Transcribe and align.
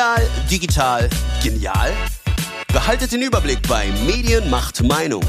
Medial, 0.00 0.26
digital, 0.50 1.10
genial? 1.42 1.92
Behaltet 2.72 3.12
den 3.12 3.20
Überblick 3.20 3.60
bei 3.68 3.88
Medien 4.06 4.48
macht 4.48 4.82
Meinung, 4.82 5.22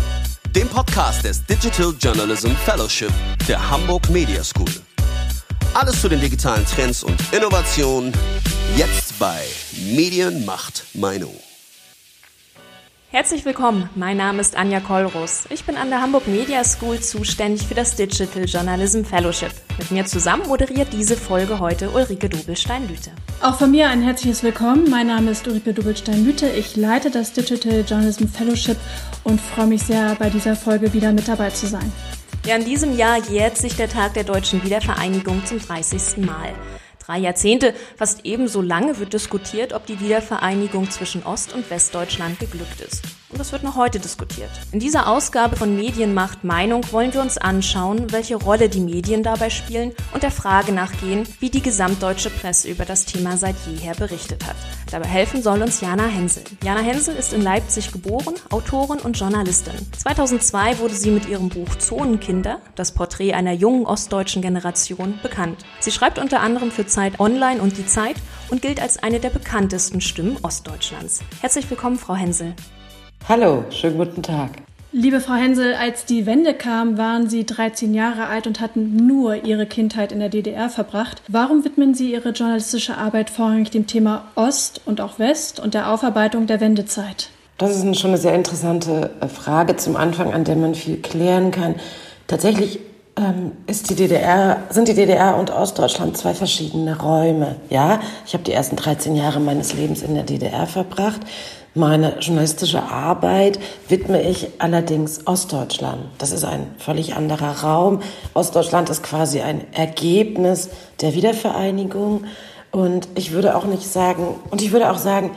dem 0.55 0.69
Podcast 0.69 1.25
des 1.25 1.45
Digital 1.45 1.93
Journalism 1.99 2.51
Fellowship 2.63 3.11
der 3.49 3.69
Hamburg 3.69 4.09
Media 4.09 4.41
School. 4.41 4.71
Alles 5.73 5.99
zu 5.99 6.07
den 6.07 6.21
digitalen 6.21 6.65
Trends 6.65 7.03
und 7.03 7.21
Innovationen 7.33 8.13
jetzt 8.77 9.19
bei 9.19 9.41
Medien 9.93 10.45
macht 10.45 10.85
Meinung. 10.93 11.35
Herzlich 13.13 13.43
willkommen, 13.43 13.89
mein 13.93 14.15
Name 14.15 14.39
ist 14.39 14.55
Anja 14.55 14.79
Kollrus. 14.79 15.43
Ich 15.49 15.65
bin 15.65 15.75
an 15.75 15.89
der 15.89 16.01
Hamburg 16.01 16.29
Media 16.29 16.63
School 16.63 16.97
zuständig 17.01 17.67
für 17.67 17.73
das 17.73 17.97
Digital 17.97 18.45
Journalism 18.45 19.03
Fellowship. 19.03 19.51
Mit 19.77 19.91
mir 19.91 20.05
zusammen 20.05 20.47
moderiert 20.47 20.93
diese 20.93 21.17
Folge 21.17 21.59
heute 21.59 21.89
Ulrike 21.89 22.29
Dobelstein-Lüte. 22.29 23.11
Auch 23.41 23.59
von 23.59 23.69
mir 23.69 23.89
ein 23.89 24.01
herzliches 24.01 24.43
Willkommen. 24.43 24.89
Mein 24.89 25.07
Name 25.07 25.31
ist 25.31 25.45
Ulrike 25.45 25.73
Dobelstein-Lüte. 25.73 26.51
Ich 26.51 26.77
leite 26.77 27.11
das 27.11 27.33
Digital 27.33 27.83
Journalism 27.85 28.27
Fellowship 28.27 28.77
und 29.25 29.41
freue 29.41 29.67
mich 29.67 29.83
sehr, 29.83 30.15
bei 30.15 30.29
dieser 30.29 30.55
Folge 30.55 30.93
wieder 30.93 31.11
mit 31.11 31.27
dabei 31.27 31.49
zu 31.49 31.67
sein. 31.67 31.91
Ja, 32.45 32.55
in 32.55 32.63
diesem 32.63 32.95
Jahr 32.95 33.17
jährt 33.29 33.57
sich 33.57 33.75
der 33.75 33.89
Tag 33.89 34.13
der 34.13 34.23
deutschen 34.23 34.63
Wiedervereinigung 34.63 35.45
zum 35.45 35.59
30. 35.59 36.25
Mal 36.25 36.53
drei 37.11 37.19
Jahrzehnte, 37.19 37.73
fast 37.97 38.25
ebenso 38.25 38.61
lange 38.61 38.97
wird 38.99 39.11
diskutiert, 39.11 39.73
ob 39.73 39.85
die 39.85 39.99
Wiedervereinigung 39.99 40.89
zwischen 40.89 41.23
Ost- 41.23 41.53
und 41.53 41.69
Westdeutschland 41.69 42.39
geglückt 42.39 42.79
ist. 42.79 43.03
Und 43.31 43.39
das 43.39 43.53
wird 43.53 43.63
noch 43.63 43.77
heute 43.77 43.99
diskutiert. 43.99 44.49
In 44.73 44.79
dieser 44.79 45.07
Ausgabe 45.07 45.55
von 45.55 45.75
Medienmacht 45.75 46.43
Meinung 46.43 46.83
wollen 46.91 47.13
wir 47.13 47.21
uns 47.21 47.37
anschauen, 47.37 48.11
welche 48.11 48.35
Rolle 48.35 48.67
die 48.67 48.81
Medien 48.81 49.23
dabei 49.23 49.49
spielen 49.49 49.93
und 50.13 50.23
der 50.23 50.31
Frage 50.31 50.73
nachgehen, 50.73 51.25
wie 51.39 51.49
die 51.49 51.61
gesamtdeutsche 51.61 52.29
Presse 52.29 52.67
über 52.67 52.83
das 52.83 53.05
Thema 53.05 53.37
seit 53.37 53.55
jeher 53.65 53.95
berichtet 53.95 54.45
hat. 54.45 54.57
Dabei 54.91 55.07
helfen 55.07 55.41
soll 55.41 55.61
uns 55.61 55.79
Jana 55.79 56.07
Hensel. 56.07 56.43
Jana 56.61 56.81
Hensel 56.81 57.15
ist 57.15 57.31
in 57.31 57.41
Leipzig 57.41 57.93
geboren, 57.93 58.35
Autorin 58.49 58.99
und 58.99 59.17
Journalistin. 59.17 59.75
2002 59.97 60.79
wurde 60.79 60.93
sie 60.93 61.11
mit 61.11 61.29
ihrem 61.29 61.47
Buch 61.47 61.75
Zonenkinder, 61.75 62.59
das 62.75 62.93
Porträt 62.93 63.33
einer 63.33 63.53
jungen 63.53 63.85
ostdeutschen 63.85 64.41
Generation, 64.41 65.19
bekannt. 65.23 65.63
Sie 65.79 65.91
schreibt 65.91 66.19
unter 66.19 66.41
anderem 66.41 66.69
für 66.69 66.85
Zeit 66.85 67.19
Online 67.21 67.61
und 67.61 67.77
Die 67.77 67.85
Zeit 67.85 68.17
und 68.49 68.61
gilt 68.61 68.81
als 68.81 69.01
eine 69.01 69.21
der 69.21 69.29
bekanntesten 69.29 70.01
Stimmen 70.01 70.37
Ostdeutschlands. 70.41 71.21
Herzlich 71.39 71.69
willkommen, 71.69 71.97
Frau 71.97 72.15
Hensel. 72.15 72.53
Hallo, 73.29 73.63
schönen 73.69 73.97
guten 73.97 74.23
Tag. 74.23 74.49
Liebe 74.91 75.21
Frau 75.21 75.35
Hensel, 75.35 75.75
als 75.75 76.05
die 76.05 76.25
Wende 76.25 76.53
kam, 76.53 76.97
waren 76.97 77.29
Sie 77.29 77.45
13 77.45 77.93
Jahre 77.93 78.27
alt 78.27 78.45
und 78.45 78.59
hatten 78.59 79.07
nur 79.07 79.45
Ihre 79.45 79.65
Kindheit 79.65 80.11
in 80.11 80.19
der 80.19 80.27
DDR 80.27 80.69
verbracht. 80.69 81.21
Warum 81.27 81.63
widmen 81.63 81.93
Sie 81.93 82.11
Ihre 82.11 82.31
journalistische 82.31 82.97
Arbeit 82.97 83.29
vorrangig 83.29 83.69
dem 83.69 83.87
Thema 83.87 84.25
Ost 84.35 84.81
und 84.85 84.99
auch 84.99 85.17
West 85.17 85.59
und 85.59 85.75
der 85.75 85.91
Aufarbeitung 85.91 86.47
der 86.47 86.59
Wendezeit? 86.59 87.29
Das 87.57 87.75
ist 87.75 87.99
schon 87.99 88.09
eine 88.09 88.17
sehr 88.17 88.33
interessante 88.33 89.11
äh, 89.21 89.27
Frage 89.27 89.77
zum 89.77 89.95
Anfang, 89.95 90.33
an 90.33 90.43
der 90.43 90.55
man 90.55 90.75
viel 90.75 90.97
klären 90.97 91.51
kann. 91.51 91.75
Tatsächlich 92.27 92.79
ähm, 93.15 93.51
die 93.67 93.95
DDR, 93.95 94.63
sind 94.69 94.87
die 94.87 94.93
DDR 94.93 95.37
und 95.37 95.51
Ostdeutschland 95.51 96.17
zwei 96.17 96.33
verschiedene 96.33 96.99
Räume. 96.99 97.57
Ja, 97.69 97.99
ich 98.25 98.33
habe 98.33 98.43
die 98.43 98.51
ersten 98.51 98.75
13 98.75 99.15
Jahre 99.15 99.39
meines 99.39 99.73
Lebens 99.73 100.01
in 100.01 100.15
der 100.15 100.23
DDR 100.23 100.65
verbracht. 100.65 101.21
Meine 101.73 102.19
journalistische 102.19 102.83
Arbeit 102.83 103.57
widme 103.87 104.21
ich 104.21 104.49
allerdings 104.59 105.25
Ostdeutschland. 105.25 106.01
Das 106.17 106.31
ist 106.31 106.43
ein 106.43 106.75
völlig 106.77 107.15
anderer 107.15 107.63
Raum. 107.63 108.01
Ostdeutschland 108.33 108.89
ist 108.89 109.03
quasi 109.03 109.39
ein 109.39 109.73
Ergebnis 109.73 110.69
der 110.99 111.13
Wiedervereinigung. 111.13 112.25
Und 112.71 113.07
ich 113.15 113.31
würde 113.31 113.55
auch 113.55 113.63
nicht 113.63 113.87
sagen, 113.87 114.35
und 114.49 114.61
ich 114.61 114.73
würde 114.73 114.91
auch 114.91 114.97
sagen, 114.97 115.31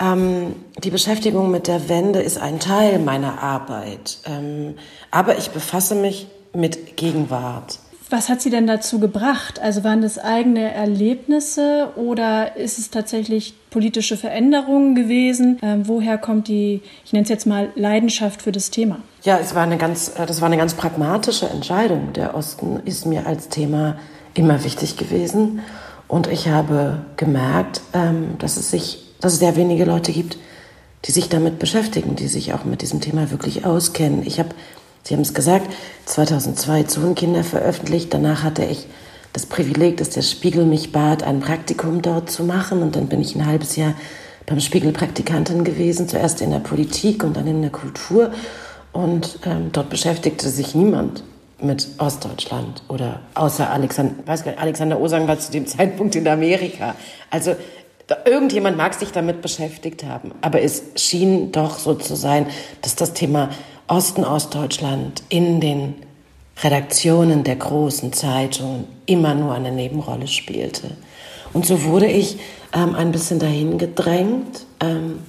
ähm, 0.00 0.54
die 0.78 0.90
Beschäftigung 0.90 1.50
mit 1.50 1.66
der 1.66 1.88
Wende 1.88 2.20
ist 2.20 2.38
ein 2.38 2.60
Teil 2.60 3.00
meiner 3.00 3.42
Arbeit. 3.42 4.18
Ähm, 4.26 4.76
aber 5.10 5.38
ich 5.38 5.50
befasse 5.50 5.96
mich 5.96 6.28
mit 6.52 6.96
Gegenwart. 6.96 7.80
Was 8.10 8.28
hat 8.28 8.42
Sie 8.42 8.50
denn 8.50 8.66
dazu 8.66 9.00
gebracht? 9.00 9.60
Also 9.60 9.82
waren 9.82 10.02
das 10.02 10.18
eigene 10.18 10.72
Erlebnisse 10.72 11.88
oder 11.96 12.56
ist 12.56 12.78
es 12.78 12.90
tatsächlich 12.90 13.54
politische 13.70 14.16
Veränderungen 14.16 14.94
gewesen? 14.94 15.58
Ähm, 15.62 15.88
woher 15.88 16.18
kommt 16.18 16.48
die, 16.48 16.82
ich 17.04 17.12
nenne 17.12 17.24
es 17.24 17.30
jetzt 17.30 17.46
mal 17.46 17.70
Leidenschaft 17.76 18.42
für 18.42 18.52
das 18.52 18.70
Thema? 18.70 18.98
Ja, 19.22 19.38
es 19.38 19.54
war 19.54 19.62
eine 19.62 19.78
ganz, 19.78 20.12
äh, 20.16 20.26
das 20.26 20.40
war 20.40 20.46
eine 20.46 20.58
ganz 20.58 20.74
pragmatische 20.74 21.48
Entscheidung. 21.48 22.12
Der 22.12 22.34
Osten 22.34 22.80
ist 22.84 23.06
mir 23.06 23.26
als 23.26 23.48
Thema 23.48 23.96
immer 24.34 24.62
wichtig 24.64 24.96
gewesen 24.96 25.60
und 26.06 26.26
ich 26.26 26.48
habe 26.48 26.98
gemerkt, 27.16 27.80
ähm, 27.94 28.36
dass 28.38 28.56
es 28.58 28.70
sich, 28.70 29.14
dass 29.20 29.34
es 29.34 29.38
sehr 29.38 29.56
wenige 29.56 29.84
Leute 29.84 30.12
gibt, 30.12 30.36
die 31.06 31.10
sich 31.10 31.28
damit 31.28 31.58
beschäftigen, 31.58 32.16
die 32.16 32.28
sich 32.28 32.52
auch 32.52 32.64
mit 32.64 32.82
diesem 32.82 33.00
Thema 33.00 33.30
wirklich 33.30 33.64
auskennen. 33.64 34.22
Ich 34.26 34.38
habe 34.38 34.50
Sie 35.04 35.14
haben 35.14 35.20
es 35.20 35.34
gesagt, 35.34 35.70
2002 36.06 36.84
Zonenkinder 36.84 37.44
veröffentlicht. 37.44 38.12
Danach 38.12 38.42
hatte 38.42 38.64
ich 38.64 38.86
das 39.34 39.44
Privileg, 39.44 39.98
dass 39.98 40.10
der 40.10 40.22
Spiegel 40.22 40.64
mich 40.64 40.92
bat, 40.92 41.22
ein 41.22 41.40
Praktikum 41.40 42.00
dort 42.00 42.30
zu 42.30 42.42
machen. 42.42 42.82
Und 42.82 42.96
dann 42.96 43.08
bin 43.08 43.20
ich 43.20 43.34
ein 43.34 43.44
halbes 43.44 43.76
Jahr 43.76 43.94
beim 44.46 44.60
Spiegel 44.60 44.92
Praktikantin 44.92 45.62
gewesen, 45.62 46.08
zuerst 46.08 46.40
in 46.40 46.50
der 46.50 46.58
Politik 46.58 47.22
und 47.22 47.36
dann 47.36 47.46
in 47.46 47.60
der 47.60 47.70
Kultur. 47.70 48.32
Und 48.92 49.40
ähm, 49.44 49.70
dort 49.72 49.90
beschäftigte 49.90 50.48
sich 50.48 50.74
niemand 50.74 51.22
mit 51.60 51.86
Ostdeutschland 51.98 52.82
oder 52.88 53.20
außer 53.34 53.68
Alexander, 53.70 54.14
weiß 54.26 54.44
gar 54.44 54.52
nicht, 54.52 54.60
Alexander 54.60 55.00
Osang 55.00 55.28
war 55.28 55.38
zu 55.38 55.52
dem 55.52 55.66
Zeitpunkt 55.66 56.14
in 56.16 56.26
Amerika. 56.26 56.94
Also 57.30 57.56
irgendjemand 58.24 58.76
mag 58.76 58.94
sich 58.94 59.12
damit 59.12 59.40
beschäftigt 59.40 60.04
haben, 60.04 60.32
aber 60.42 60.60
es 60.62 60.82
schien 60.96 61.52
doch 61.52 61.78
so 61.78 61.94
zu 61.94 62.16
sein, 62.16 62.46
dass 62.82 62.96
das 62.96 63.14
Thema 63.14 63.50
Osten 63.86 64.24
Ostdeutschland 64.24 65.22
in 65.28 65.60
den 65.60 65.94
Redaktionen 66.62 67.44
der 67.44 67.56
großen 67.56 68.12
Zeitungen 68.12 68.84
immer 69.06 69.34
nur 69.34 69.54
eine 69.54 69.72
Nebenrolle 69.72 70.26
spielte. 70.26 70.92
Und 71.52 71.66
so 71.66 71.84
wurde 71.84 72.06
ich 72.06 72.38
ähm, 72.72 72.94
ein 72.94 73.12
bisschen 73.12 73.38
dahin 73.38 73.78
gedrängt, 73.78 74.66
ähm, 74.80 75.20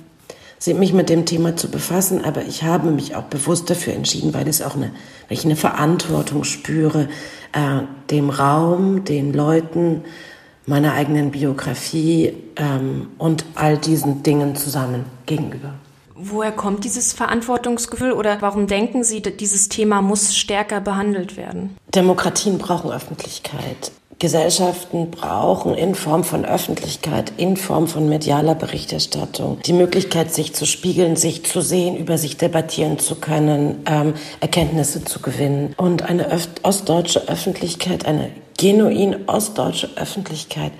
mich 0.67 0.93
mit 0.93 1.09
dem 1.09 1.25
Thema 1.25 1.55
zu 1.55 1.69
befassen, 1.69 2.25
aber 2.25 2.43
ich 2.43 2.63
habe 2.63 2.89
mich 2.89 3.15
auch 3.15 3.23
bewusst 3.23 3.69
dafür 3.69 3.93
entschieden, 3.93 4.33
weil, 4.33 4.47
es 4.47 4.63
auch 4.63 4.75
eine, 4.75 4.91
weil 5.27 5.37
ich 5.37 5.45
eine 5.45 5.55
Verantwortung 5.55 6.43
spüre, 6.43 7.07
äh, 7.51 7.81
dem 8.09 8.31
Raum, 8.31 9.03
den 9.03 9.31
Leuten, 9.31 10.03
meiner 10.65 10.93
eigenen 10.93 11.29
Biografie 11.29 12.33
ähm, 12.55 13.09
und 13.19 13.45
all 13.53 13.77
diesen 13.77 14.23
Dingen 14.23 14.55
zusammen 14.55 15.05
gegenüber. 15.27 15.75
Woher 16.17 16.53
kommt 16.53 16.85
dieses 16.85 17.11
Verantwortungsgefühl 17.11 18.13
oder 18.13 18.41
warum 18.41 18.67
denken 18.67 19.03
Sie, 19.03 19.21
dieses 19.21 19.67
Thema 19.67 20.01
muss 20.01 20.35
stärker 20.35 20.79
behandelt 20.79 21.35
werden? 21.35 21.75
Demokratien 21.93 22.57
brauchen 22.57 22.89
Öffentlichkeit. 22.89 23.91
Gesellschaften 24.17 25.11
brauchen 25.11 25.75
in 25.75 25.93
Form 25.93 26.23
von 26.23 26.45
Öffentlichkeit, 26.45 27.33
in 27.35 27.57
Form 27.57 27.89
von 27.89 28.07
medialer 28.07 28.55
Berichterstattung 28.55 29.59
die 29.65 29.73
Möglichkeit, 29.73 30.33
sich 30.33 30.55
zu 30.55 30.65
spiegeln, 30.65 31.17
sich 31.17 31.45
zu 31.45 31.59
sehen, 31.59 31.97
über 31.97 32.17
sich 32.17 32.37
debattieren 32.37 32.97
zu 32.97 33.15
können, 33.15 33.83
ähm, 33.85 34.13
Erkenntnisse 34.39 35.03
zu 35.03 35.19
gewinnen. 35.21 35.73
Und 35.75 36.03
eine 36.03 36.29
ostdeutsche 36.63 37.27
Öffentlichkeit, 37.27 38.05
eine 38.05 38.31
genuin 38.57 39.27
ostdeutsche 39.27 39.89
Öffentlichkeit 39.97 40.71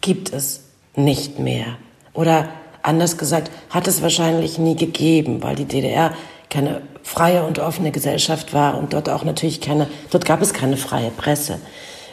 gibt 0.00 0.32
es 0.32 0.64
nicht 0.96 1.38
mehr. 1.38 1.76
Oder 2.14 2.48
Anders 2.88 3.18
gesagt, 3.18 3.50
hat 3.68 3.86
es 3.86 4.00
wahrscheinlich 4.00 4.58
nie 4.58 4.74
gegeben, 4.74 5.42
weil 5.42 5.56
die 5.56 5.66
DDR 5.66 6.14
keine 6.48 6.80
freie 7.02 7.44
und 7.44 7.58
offene 7.58 7.90
Gesellschaft 7.90 8.54
war 8.54 8.78
und 8.78 8.94
dort 8.94 9.10
auch 9.10 9.24
natürlich 9.24 9.60
keine, 9.60 9.88
dort 10.10 10.24
gab 10.24 10.40
es 10.40 10.54
keine 10.54 10.78
freie 10.78 11.10
Presse. 11.10 11.58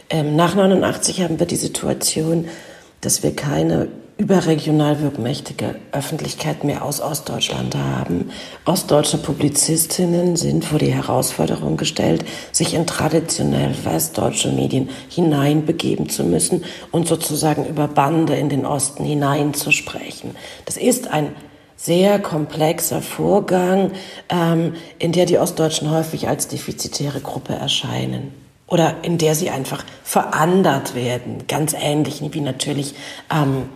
Ähm, 0.09 0.35
nach 0.35 0.53
89 0.53 1.22
haben 1.22 1.40
wir 1.40 1.47
die 1.47 1.55
Situation, 1.55 2.50
dass 3.00 3.23
wir 3.23 3.34
keine 3.34 3.88
überregional 4.17 5.02
wirkmächtige 5.02 5.76
Öffentlichkeit 5.91 6.64
mehr 6.64 6.85
aus 6.85 7.02
Ostdeutschland 7.02 7.76
haben. 7.76 8.29
Ostdeutsche 8.64 9.17
Publizistinnen 9.17 10.38
sind 10.38 10.64
vor 10.64 10.79
die 10.79 10.94
Herausforderung 10.94 11.76
gestellt, 11.76 12.23
sich 12.53 12.73
in 12.73 12.88
traditionell 12.88 13.76
westdeutsche 13.84 14.52
Medien 14.52 14.90
hineinbegeben 15.09 16.08
zu 16.08 16.23
müssen 16.23 16.64
und 16.91 17.08
sozusagen 17.08 17.66
über 17.66 17.90
Bande 17.90 18.35
in 18.35 18.47
den 18.47 18.66
Osten 18.66 19.03
hineinzusprechen. 19.03 20.32
Das 20.64 20.78
ist 20.78 21.09
ein 21.09 21.35
sehr 21.76 22.20
komplexer 22.20 23.02
Vorgang, 23.02 23.91
ähm, 24.29 24.76
in 24.97 25.12
der 25.12 25.26
die 25.26 25.38
Ostdeutschen 25.38 25.91
häufig 25.91 26.29
als 26.29 26.47
defizitäre 26.47 27.20
Gruppe 27.20 27.53
erscheinen 27.53 28.32
oder 28.67 28.96
in 29.03 29.17
der 29.17 29.35
sie 29.35 29.50
einfach 29.50 29.84
verandert 30.03 30.96
werden, 30.96 31.44
ganz 31.50 31.76
ähnlich 31.78 32.22
wie 32.32 32.41
natürlich 32.41 32.96
ähm, 33.29 33.70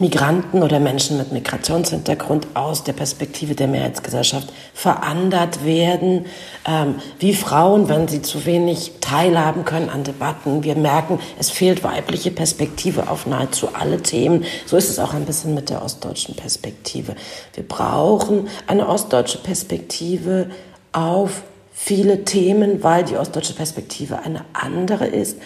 Migranten 0.00 0.62
oder 0.62 0.78
Menschen 0.78 1.18
mit 1.18 1.32
Migrationshintergrund 1.32 2.46
aus 2.54 2.84
der 2.84 2.92
Perspektive 2.92 3.56
der 3.56 3.66
Mehrheitsgesellschaft 3.66 4.52
verandert 4.72 5.64
werden, 5.64 6.26
ähm, 6.66 6.96
wie 7.18 7.34
Frauen, 7.34 7.88
wenn 7.88 8.06
sie 8.06 8.22
zu 8.22 8.46
wenig 8.46 8.92
teilhaben 9.00 9.64
können 9.64 9.88
an 9.88 10.04
Debatten. 10.04 10.62
Wir 10.62 10.76
merken, 10.76 11.18
es 11.38 11.50
fehlt 11.50 11.82
weibliche 11.82 12.30
Perspektive 12.30 13.10
auf 13.10 13.26
nahezu 13.26 13.70
alle 13.74 14.00
Themen. 14.00 14.44
So 14.66 14.76
ist 14.76 14.88
es 14.88 15.00
auch 15.00 15.14
ein 15.14 15.24
bisschen 15.24 15.54
mit 15.54 15.68
der 15.68 15.82
ostdeutschen 15.82 16.36
Perspektive. 16.36 17.16
Wir 17.54 17.66
brauchen 17.66 18.46
eine 18.68 18.88
ostdeutsche 18.88 19.38
Perspektive 19.38 20.48
auf 20.92 21.42
viele 21.72 22.24
Themen, 22.24 22.84
weil 22.84 23.02
die 23.02 23.16
ostdeutsche 23.16 23.54
Perspektive 23.54 24.20
eine 24.20 24.44
andere 24.52 25.06
ist 25.06 25.38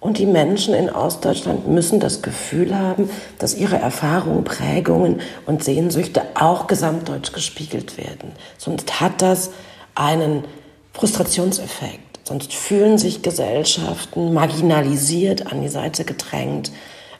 und 0.00 0.18
die 0.18 0.26
Menschen 0.26 0.74
in 0.74 0.90
Ostdeutschland 0.90 1.66
müssen 1.66 1.98
das 1.98 2.22
Gefühl 2.22 2.76
haben, 2.76 3.10
dass 3.38 3.56
ihre 3.56 3.76
Erfahrungen, 3.76 4.44
Prägungen 4.44 5.20
und 5.46 5.64
Sehnsüchte 5.64 6.22
auch 6.34 6.68
gesamtdeutsch 6.68 7.32
gespiegelt 7.32 7.98
werden. 7.98 8.32
Sonst 8.58 9.00
hat 9.00 9.22
das 9.22 9.50
einen 9.94 10.44
Frustrationseffekt. 10.92 12.20
Sonst 12.24 12.52
fühlen 12.52 12.98
sich 12.98 13.22
Gesellschaften 13.22 14.34
marginalisiert, 14.34 15.50
an 15.50 15.62
die 15.62 15.68
Seite 15.68 16.04
gedrängt. 16.04 16.70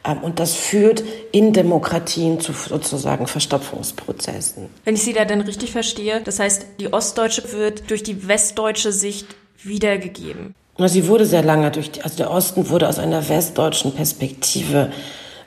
Ähm, 0.05 0.19
und 0.19 0.39
das 0.39 0.55
führt 0.55 1.03
in 1.33 1.53
Demokratien 1.53 2.41
zu 2.41 2.53
sozusagen 2.53 3.27
Verstopfungsprozessen. 3.27 4.69
Wenn 4.85 4.95
ich 4.95 5.03
Sie 5.03 5.15
da 5.15 5.25
denn 5.25 5.41
richtig 5.41 5.73
verstehe, 5.73 6.21
das 6.21 6.39
heißt, 6.39 6.67
die 6.79 6.93
ostdeutsche 6.93 7.53
wird 7.53 7.91
durch 7.91 8.03
die 8.03 8.29
westdeutsche 8.29 8.93
Sicht 8.93 9.27
wiedergegeben. 9.63 10.55
Sie 10.87 11.09
wurde 11.09 11.27
sehr 11.27 11.43
lange 11.43 11.71
durch, 11.73 11.91
die, 11.91 12.03
also 12.03 12.17
der 12.17 12.31
Osten 12.31 12.69
wurde 12.69 12.89
aus 12.89 13.01
einer 13.01 13.29
westdeutschen 13.29 13.95
Perspektive 13.95 14.93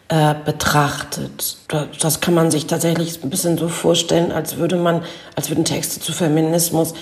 äh, 0.10 0.36
betrachtet. 0.44 1.57
Das 2.01 2.19
kann 2.19 2.33
man 2.33 2.51
sich 2.51 2.68
tatsächlich 2.68 3.24
ein 3.24 3.30
bisschen 3.30 3.57
so 3.57 3.69
vorstellen, 3.69 4.33
als 4.33 4.57
würde 4.57 4.75
man, 4.75 5.04
als 5.38 5.50
würden 5.50 5.63
Texte 5.63 6.01
zu 6.01 6.12
Feminismus 6.12 6.94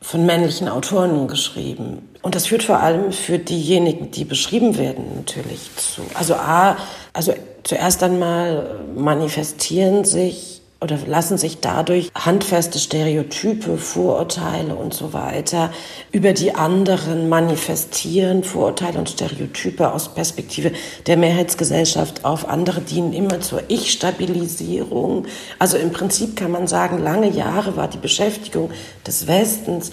von 0.00 0.24
männlichen 0.24 0.68
Autoren 0.68 1.28
geschrieben. 1.28 2.08
Und 2.22 2.34
das 2.34 2.46
führt 2.46 2.62
vor 2.62 2.80
allem 2.80 3.12
für 3.12 3.38
diejenigen, 3.38 4.10
die 4.12 4.24
beschrieben 4.24 4.78
werden, 4.78 5.04
natürlich 5.16 5.60
zu. 5.76 6.02
Also 6.14 6.36
A, 6.36 6.76
also 7.12 7.34
zuerst 7.64 8.02
einmal 8.02 8.80
manifestieren 8.96 10.04
sich 10.04 10.57
oder 10.80 10.96
lassen 11.06 11.38
sich 11.38 11.58
dadurch 11.58 12.10
handfeste 12.14 12.78
Stereotype, 12.78 13.78
Vorurteile 13.78 14.76
und 14.76 14.94
so 14.94 15.12
weiter 15.12 15.72
über 16.12 16.32
die 16.32 16.54
anderen 16.54 17.28
manifestieren. 17.28 18.44
Vorurteile 18.44 18.98
und 18.98 19.08
Stereotype 19.08 19.92
aus 19.92 20.14
Perspektive 20.14 20.70
der 21.06 21.16
Mehrheitsgesellschaft 21.16 22.24
auf 22.24 22.48
andere 22.48 22.80
dienen 22.80 23.12
immer 23.12 23.40
zur 23.40 23.62
Ich-Stabilisierung. 23.66 25.26
Also 25.58 25.78
im 25.78 25.90
Prinzip 25.90 26.36
kann 26.36 26.52
man 26.52 26.68
sagen, 26.68 27.02
lange 27.02 27.28
Jahre 27.28 27.76
war 27.76 27.88
die 27.88 27.98
Beschäftigung 27.98 28.70
des 29.04 29.26
Westens 29.26 29.90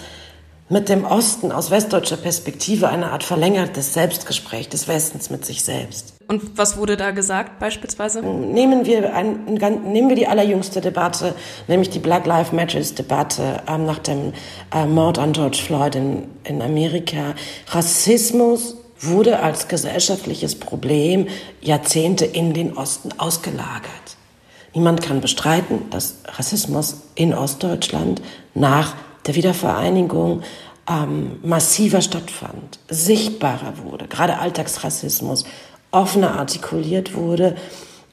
mit 0.70 0.90
dem 0.90 1.04
Osten 1.04 1.52
aus 1.52 1.72
westdeutscher 1.72 2.18
Perspektive 2.18 2.90
eine 2.90 3.12
Art 3.12 3.24
verlängertes 3.24 3.94
Selbstgespräch 3.94 4.70
des 4.70 4.88
Westens 4.88 5.30
mit 5.30 5.46
sich 5.46 5.64
selbst. 5.64 6.15
Und 6.28 6.58
was 6.58 6.78
wurde 6.78 6.98
da 6.98 7.12
gesagt 7.12 7.60
beispielsweise? 7.60 8.22
Nehmen 8.24 8.86
wir, 8.86 9.14
ein, 9.14 9.46
nehmen 9.46 10.10
wir 10.10 10.16
die 10.16 10.28
allerjüngste 10.28 10.82
Debatte, 10.82 11.36
nämlich 11.68 11.92
die 11.92 12.00
Black 12.00 12.26
Lives 12.26 12.52
Matters 12.52 12.96
Debatte 12.96 13.62
ähm, 13.68 13.86
nach 13.86 14.00
dem 14.00 14.34
äh, 14.74 14.86
Mord 14.86 15.20
an 15.20 15.34
George 15.34 15.58
Floyd 15.64 15.96
in, 15.96 16.24
in 16.44 16.64
Amerika. 16.64 17.36
Rassismus 17.68 18.76
wurde 19.00 19.40
als 19.40 19.68
gesellschaftliches 19.68 20.56
Problem 20.56 21.28
Jahrzehnte 21.62 22.26
in 22.26 22.54
den 22.54 22.76
Osten 22.76 23.10
ausgelagert. 23.18 24.18
Niemand 24.74 25.02
kann 25.04 25.22
bestreiten, 25.22 25.90
dass 25.92 26.16
Rassismus 26.26 27.02
in 27.14 27.34
Ostdeutschland 27.34 28.22
nach 28.56 28.96
der 29.28 29.36
Wiedervereinigung 29.36 30.42
ähm, 30.90 31.40
massiver 31.44 32.02
stattfand, 32.02 32.80
sichtbarer 32.90 33.74
wurde, 33.84 34.08
gerade 34.08 34.40
Alltagsrassismus 34.40 35.46
offener 35.96 36.38
artikuliert 36.38 37.16
wurde 37.16 37.56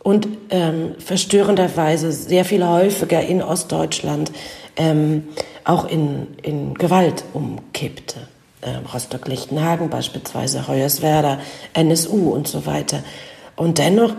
und 0.02 0.28
ähm, 0.50 0.94
verstörenderweise 0.98 2.12
sehr 2.12 2.44
viel 2.44 2.66
häufiger 2.66 3.20
in 3.20 3.42
Ostdeutschland 3.42 4.32
ähm, 4.76 5.28
auch 5.64 5.86
in, 5.86 6.28
in 6.42 6.74
Gewalt 6.74 7.24
umkippte. 7.32 8.16
Ähm, 8.62 8.86
Rostock-Lichtenhagen 8.92 9.90
beispielsweise, 9.90 10.66
Hoyerswerda, 10.66 11.38
NSU 11.74 12.30
und 12.30 12.48
so 12.48 12.66
weiter. 12.66 13.02
Und 13.56 13.78
dennoch, 13.78 14.14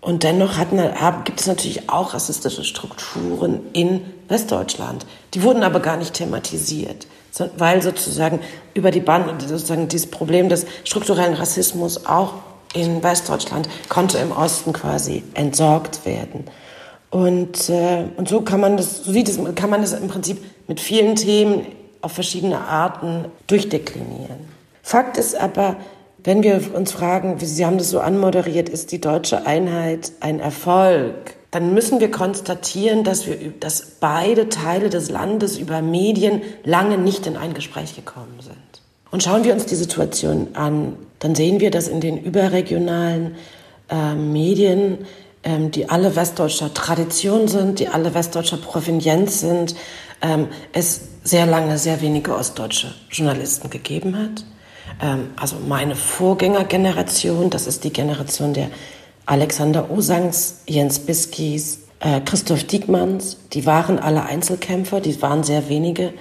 und 0.00 0.24
dennoch 0.24 0.58
hatten, 0.58 0.80
gibt 1.24 1.40
es 1.40 1.46
natürlich 1.46 1.88
auch 1.88 2.12
rassistische 2.12 2.64
Strukturen 2.64 3.60
in 3.72 4.00
Westdeutschland. 4.28 5.06
Die 5.34 5.42
wurden 5.42 5.62
aber 5.62 5.80
gar 5.80 5.96
nicht 5.96 6.14
thematisiert, 6.14 7.06
weil 7.56 7.82
sozusagen 7.82 8.40
über 8.74 8.90
die 8.90 9.00
Band 9.00 9.42
sozusagen 9.42 9.88
dieses 9.88 10.10
Problem 10.10 10.48
des 10.48 10.66
strukturellen 10.84 11.34
Rassismus 11.34 12.04
auch 12.04 12.34
in 12.74 13.02
Westdeutschland 13.02 13.68
konnte 13.88 14.18
im 14.18 14.32
Osten 14.32 14.72
quasi 14.72 15.22
entsorgt 15.34 16.04
werden. 16.06 16.44
Und, 17.10 17.68
äh, 17.68 18.04
und 18.16 18.28
so 18.28 18.40
kann 18.40 18.60
man 18.60 18.76
das, 18.76 19.04
so 19.04 19.12
sieht 19.12 19.28
es, 19.28 19.38
kann 19.54 19.70
man 19.70 19.82
das 19.82 19.92
im 19.92 20.08
Prinzip 20.08 20.42
mit 20.66 20.80
vielen 20.80 21.14
Themen 21.14 21.66
auf 22.00 22.12
verschiedene 22.12 22.58
Arten 22.60 23.26
durchdeklinieren. 23.46 24.48
Fakt 24.82 25.16
ist 25.16 25.34
aber, 25.34 25.76
wenn 26.24 26.42
wir 26.42 26.74
uns 26.74 26.92
fragen, 26.92 27.40
wie 27.40 27.44
Sie 27.44 27.66
haben 27.66 27.78
das 27.78 27.90
so 27.90 28.00
anmoderiert, 28.00 28.68
ist 28.68 28.92
die 28.92 29.00
deutsche 29.00 29.46
Einheit 29.46 30.12
ein 30.20 30.40
Erfolg? 30.40 31.34
Dann 31.50 31.74
müssen 31.74 32.00
wir 32.00 32.10
konstatieren, 32.10 33.04
dass 33.04 33.26
wir, 33.26 33.36
dass 33.60 33.98
beide 34.00 34.48
Teile 34.48 34.88
des 34.88 35.10
Landes 35.10 35.58
über 35.58 35.82
Medien 35.82 36.42
lange 36.64 36.96
nicht 36.96 37.26
in 37.26 37.36
ein 37.36 37.54
Gespräch 37.54 37.94
gekommen 37.94 38.40
sind. 38.40 38.81
Und 39.12 39.22
schauen 39.22 39.44
wir 39.44 39.52
uns 39.52 39.66
die 39.66 39.76
Situation 39.76 40.48
an, 40.54 40.96
dann 41.18 41.34
sehen 41.36 41.60
wir, 41.60 41.70
dass 41.70 41.86
in 41.86 42.00
den 42.00 42.18
überregionalen 42.18 43.36
äh, 43.90 44.14
Medien, 44.14 45.06
ähm, 45.44 45.70
die 45.70 45.88
alle 45.88 46.16
westdeutscher 46.16 46.72
Tradition 46.74 47.46
sind, 47.46 47.78
die 47.78 47.88
alle 47.88 48.14
westdeutscher 48.14 48.56
Provenienz 48.56 49.40
sind, 49.40 49.76
ähm, 50.22 50.48
es 50.72 51.02
sehr 51.24 51.46
lange 51.46 51.78
sehr 51.78 52.00
wenige 52.00 52.34
ostdeutsche 52.34 52.94
Journalisten 53.10 53.68
gegeben 53.68 54.16
hat. 54.16 54.44
Ähm, 55.02 55.30
also 55.36 55.56
meine 55.68 55.94
Vorgängergeneration, 55.94 57.50
das 57.50 57.66
ist 57.66 57.84
die 57.84 57.92
Generation 57.92 58.54
der 58.54 58.68
Alexander 59.26 59.90
Osangs, 59.90 60.62
Jens 60.66 61.00
Biskis, 61.00 61.80
äh, 62.00 62.20
Christoph 62.22 62.64
Diekmanns, 62.64 63.36
die 63.52 63.66
waren 63.66 63.98
alle 63.98 64.24
Einzelkämpfer, 64.24 65.00
die 65.00 65.20
waren 65.20 65.44
sehr 65.44 65.68
wenige. 65.68 66.14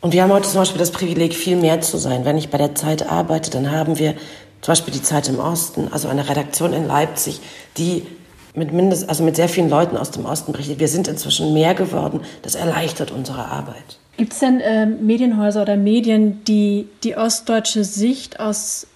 Und 0.00 0.12
wir 0.12 0.22
haben 0.22 0.32
heute 0.32 0.48
zum 0.48 0.60
Beispiel 0.60 0.78
das 0.78 0.92
Privileg, 0.92 1.34
viel 1.34 1.56
mehr 1.56 1.80
zu 1.80 1.96
sein. 1.96 2.24
Wenn 2.24 2.38
ich 2.38 2.50
bei 2.50 2.58
der 2.58 2.74
Zeit 2.74 3.10
arbeite, 3.10 3.50
dann 3.50 3.70
haben 3.72 3.98
wir 3.98 4.14
zum 4.60 4.72
Beispiel 4.72 4.94
die 4.94 5.02
Zeit 5.02 5.28
im 5.28 5.38
Osten, 5.38 5.88
also 5.90 6.08
eine 6.08 6.28
Redaktion 6.28 6.72
in 6.72 6.86
Leipzig, 6.86 7.40
die 7.76 8.06
mit 8.54 8.72
mindest, 8.72 9.08
also 9.08 9.22
mit 9.24 9.36
sehr 9.36 9.48
vielen 9.48 9.70
Leuten 9.70 9.96
aus 9.96 10.10
dem 10.10 10.24
Osten 10.24 10.52
berichtet. 10.52 10.80
Wir 10.80 10.88
sind 10.88 11.08
inzwischen 11.08 11.52
mehr 11.52 11.74
geworden. 11.74 12.20
Das 12.42 12.54
erleichtert 12.54 13.10
unsere 13.10 13.44
Arbeit. 13.44 13.98
Gibt 14.16 14.32
es 14.32 14.40
denn 14.40 14.60
äh, 14.60 14.86
Medienhäuser 14.86 15.62
oder 15.62 15.76
Medien, 15.76 16.44
die 16.44 16.88
die 17.04 17.16
ostdeutsche 17.16 17.84
Sicht 17.84 18.40
aus 18.40 18.86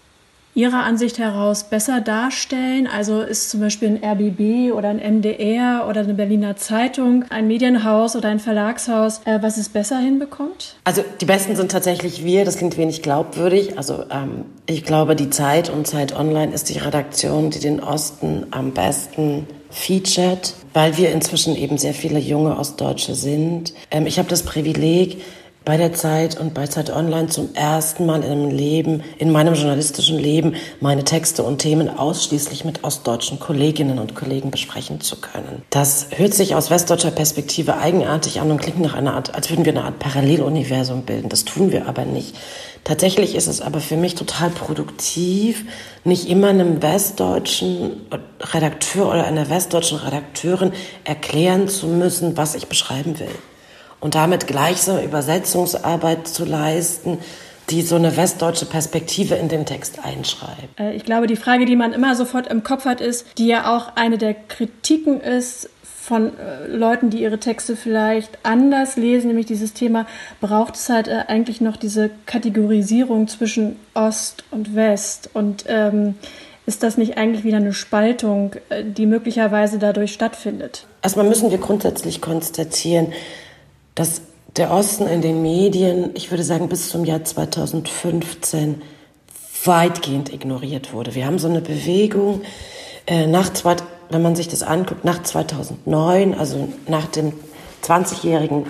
Ihrer 0.54 0.82
Ansicht 0.84 1.18
heraus 1.18 1.64
besser 1.64 2.02
darstellen? 2.02 2.86
Also 2.86 3.22
ist 3.22 3.48
zum 3.48 3.60
Beispiel 3.60 3.88
ein 3.88 4.04
RBB 4.04 4.72
oder 4.72 4.90
ein 4.90 4.98
MDR 4.98 5.86
oder 5.88 6.00
eine 6.00 6.12
Berliner 6.12 6.56
Zeitung 6.56 7.24
ein 7.30 7.46
Medienhaus 7.46 8.16
oder 8.16 8.28
ein 8.28 8.38
Verlagshaus, 8.38 9.22
äh, 9.24 9.38
was 9.40 9.56
es 9.56 9.70
besser 9.70 9.98
hinbekommt? 9.98 10.76
Also 10.84 11.02
die 11.20 11.24
Besten 11.24 11.56
sind 11.56 11.70
tatsächlich 11.70 12.24
wir. 12.24 12.44
Das 12.44 12.58
klingt 12.58 12.76
wenig 12.76 13.00
glaubwürdig. 13.00 13.78
Also 13.78 14.04
ähm, 14.10 14.44
ich 14.66 14.84
glaube, 14.84 15.16
die 15.16 15.30
Zeit 15.30 15.70
und 15.70 15.86
Zeit 15.86 16.14
Online 16.14 16.52
ist 16.52 16.68
die 16.68 16.78
Redaktion, 16.78 17.50
die 17.50 17.60
den 17.60 17.80
Osten 17.80 18.46
am 18.50 18.72
besten 18.72 19.46
featured, 19.70 20.52
weil 20.74 20.98
wir 20.98 21.12
inzwischen 21.12 21.56
eben 21.56 21.78
sehr 21.78 21.94
viele 21.94 22.18
junge 22.18 22.58
Ostdeutsche 22.58 23.14
sind. 23.14 23.72
Ähm, 23.90 24.06
ich 24.06 24.18
habe 24.18 24.28
das 24.28 24.42
Privileg, 24.42 25.22
bei 25.64 25.76
der 25.76 25.92
Zeit 25.92 26.38
und 26.38 26.54
bei 26.54 26.66
Zeit 26.66 26.90
Online 26.90 27.28
zum 27.28 27.54
ersten 27.54 28.06
Mal 28.06 28.22
in 28.22 28.30
meinem 28.30 28.50
Leben, 28.50 29.02
in 29.18 29.30
meinem 29.30 29.54
journalistischen 29.54 30.18
Leben, 30.18 30.54
meine 30.80 31.04
Texte 31.04 31.42
und 31.42 31.58
Themen 31.58 31.88
ausschließlich 31.88 32.64
mit 32.64 32.84
ostdeutschen 32.84 33.38
Kolleginnen 33.38 33.98
und 33.98 34.14
Kollegen 34.14 34.50
besprechen 34.50 35.00
zu 35.00 35.16
können. 35.16 35.62
Das 35.70 36.08
hört 36.10 36.34
sich 36.34 36.54
aus 36.54 36.70
westdeutscher 36.70 37.10
Perspektive 37.10 37.78
eigenartig 37.78 38.40
an 38.40 38.50
und 38.50 38.60
klingt 38.60 38.80
nach 38.80 38.94
einer 38.94 39.14
Art, 39.14 39.34
als 39.34 39.50
würden 39.50 39.64
wir 39.64 39.72
eine 39.72 39.84
Art 39.84 39.98
Paralleluniversum 39.98 41.02
bilden. 41.02 41.28
Das 41.28 41.44
tun 41.44 41.72
wir 41.72 41.86
aber 41.86 42.04
nicht. 42.04 42.34
Tatsächlich 42.84 43.36
ist 43.36 43.46
es 43.46 43.60
aber 43.60 43.78
für 43.78 43.96
mich 43.96 44.16
total 44.16 44.50
produktiv, 44.50 45.64
nicht 46.02 46.28
immer 46.28 46.48
einem 46.48 46.82
westdeutschen 46.82 48.00
Redakteur 48.40 49.08
oder 49.08 49.24
einer 49.24 49.48
westdeutschen 49.48 49.98
Redakteurin 49.98 50.72
erklären 51.04 51.68
zu 51.68 51.86
müssen, 51.86 52.36
was 52.36 52.56
ich 52.56 52.66
beschreiben 52.66 53.20
will 53.20 53.28
und 54.02 54.14
damit 54.14 54.46
gleichsam 54.46 55.02
Übersetzungsarbeit 55.02 56.28
zu 56.28 56.44
leisten 56.44 57.18
die 57.70 57.82
so 57.82 57.94
eine 57.94 58.16
westdeutsche 58.16 58.66
Perspektive 58.66 59.36
in 59.36 59.48
den 59.48 59.64
Text 59.64 60.04
einschreibt. 60.04 60.78
Äh, 60.78 60.94
ich 60.94 61.04
glaube, 61.04 61.26
die 61.26 61.36
Frage, 61.36 61.64
die 61.64 61.76
man 61.76 61.92
immer 61.92 62.14
sofort 62.16 62.48
im 62.48 62.64
Kopf 62.64 62.84
hat, 62.84 63.00
ist, 63.00 63.26
die 63.38 63.46
ja 63.46 63.74
auch 63.74 63.96
eine 63.96 64.18
der 64.18 64.34
Kritiken 64.34 65.20
ist 65.20 65.70
von 65.82 66.36
äh, 66.38 66.66
Leuten, 66.66 67.10
die 67.10 67.22
ihre 67.22 67.38
Texte 67.38 67.76
vielleicht 67.76 68.38
anders 68.42 68.96
lesen, 68.96 69.28
nämlich 69.28 69.46
dieses 69.46 69.72
Thema, 69.72 70.06
braucht 70.40 70.74
es 70.74 70.88
halt 70.88 71.06
äh, 71.06 71.24
eigentlich 71.28 71.60
noch 71.60 71.76
diese 71.76 72.10
Kategorisierung 72.26 73.28
zwischen 73.28 73.76
Ost 73.94 74.44
und 74.50 74.74
West 74.74 75.30
und 75.32 75.64
ähm, 75.68 76.16
ist 76.64 76.82
das 76.84 76.96
nicht 76.96 77.16
eigentlich 77.16 77.42
wieder 77.42 77.56
eine 77.56 77.72
Spaltung, 77.72 78.54
die 78.84 79.06
möglicherweise 79.06 79.80
dadurch 79.80 80.12
stattfindet? 80.12 80.86
Erstmal 81.02 81.26
müssen 81.26 81.50
wir 81.50 81.58
grundsätzlich 81.58 82.20
konstatieren, 82.20 83.12
dass 83.94 84.22
der 84.56 84.70
Osten 84.70 85.06
in 85.06 85.22
den 85.22 85.42
Medien, 85.42 86.10
ich 86.14 86.30
würde 86.30 86.44
sagen 86.44 86.68
bis 86.68 86.90
zum 86.90 87.04
Jahr 87.04 87.24
2015, 87.24 88.82
weitgehend 89.64 90.32
ignoriert 90.32 90.92
wurde. 90.92 91.14
Wir 91.14 91.26
haben 91.26 91.38
so 91.38 91.48
eine 91.48 91.60
Bewegung 91.60 92.42
äh, 93.06 93.26
nach, 93.26 93.50
wenn 94.10 94.22
man 94.22 94.36
sich 94.36 94.48
das 94.48 94.62
anguckt, 94.62 95.04
nach 95.04 95.22
2009, 95.22 96.34
also 96.34 96.68
nach 96.86 97.06
dem 97.06 97.32
20-jährigen 97.84 98.66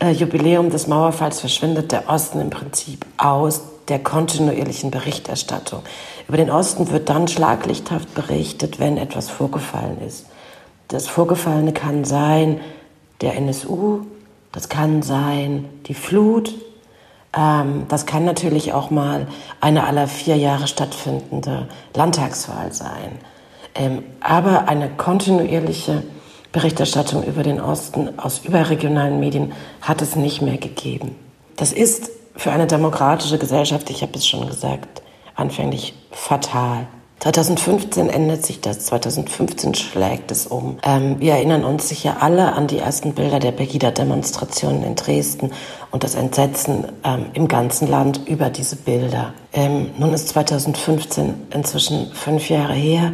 äh, 0.00 0.10
Jubiläum 0.10 0.70
des 0.70 0.86
Mauerfalls, 0.86 1.40
verschwindet 1.40 1.92
der 1.92 2.08
Osten 2.08 2.40
im 2.40 2.50
Prinzip 2.50 3.04
aus 3.16 3.62
der 3.88 3.98
kontinuierlichen 3.98 4.90
Berichterstattung. 4.90 5.82
Über 6.28 6.36
den 6.36 6.50
Osten 6.50 6.90
wird 6.90 7.08
dann 7.08 7.28
schlaglichthaft 7.28 8.14
berichtet, 8.14 8.78
wenn 8.78 8.96
etwas 8.96 9.28
vorgefallen 9.28 9.98
ist. 10.06 10.26
Das 10.88 11.08
Vorgefallene 11.08 11.72
kann 11.72 12.04
sein 12.04 12.60
der 13.20 13.36
NSU, 13.36 14.06
das 14.54 14.68
kann 14.68 15.02
sein 15.02 15.68
die 15.86 15.94
Flut, 15.94 16.54
ähm, 17.36 17.86
das 17.88 18.06
kann 18.06 18.24
natürlich 18.24 18.72
auch 18.72 18.90
mal 18.90 19.26
eine 19.60 19.84
aller 19.84 20.06
vier 20.06 20.36
Jahre 20.36 20.68
stattfindende 20.68 21.68
Landtagswahl 21.94 22.72
sein. 22.72 23.18
Ähm, 23.74 24.04
aber 24.20 24.68
eine 24.68 24.88
kontinuierliche 24.88 26.04
Berichterstattung 26.52 27.24
über 27.24 27.42
den 27.42 27.60
Osten 27.60 28.16
aus 28.16 28.42
überregionalen 28.44 29.18
Medien 29.18 29.52
hat 29.80 30.00
es 30.00 30.14
nicht 30.14 30.40
mehr 30.40 30.58
gegeben. 30.58 31.16
Das 31.56 31.72
ist 31.72 32.10
für 32.36 32.52
eine 32.52 32.68
demokratische 32.68 33.38
Gesellschaft, 33.38 33.90
ich 33.90 34.02
habe 34.02 34.12
es 34.14 34.26
schon 34.26 34.46
gesagt, 34.46 35.02
anfänglich 35.34 35.94
fatal. 36.12 36.86
2015 37.24 38.10
ändert 38.10 38.44
sich 38.44 38.60
das, 38.60 38.80
2015 38.80 39.74
schlägt 39.74 40.30
es 40.30 40.46
um. 40.46 40.76
Ähm, 40.82 41.20
wir 41.20 41.32
erinnern 41.32 41.64
uns 41.64 41.88
sicher 41.88 42.18
alle 42.20 42.52
an 42.52 42.66
die 42.66 42.76
ersten 42.76 43.14
Bilder 43.14 43.38
der 43.38 43.52
Pegida-Demonstrationen 43.52 44.82
in 44.82 44.94
Dresden 44.94 45.50
und 45.90 46.04
das 46.04 46.16
Entsetzen 46.16 46.84
ähm, 47.02 47.30
im 47.32 47.48
ganzen 47.48 47.88
Land 47.88 48.20
über 48.26 48.50
diese 48.50 48.76
Bilder. 48.76 49.32
Ähm, 49.54 49.92
nun 49.96 50.12
ist 50.12 50.28
2015 50.28 51.46
inzwischen 51.48 52.12
fünf 52.12 52.50
Jahre 52.50 52.74
her 52.74 53.12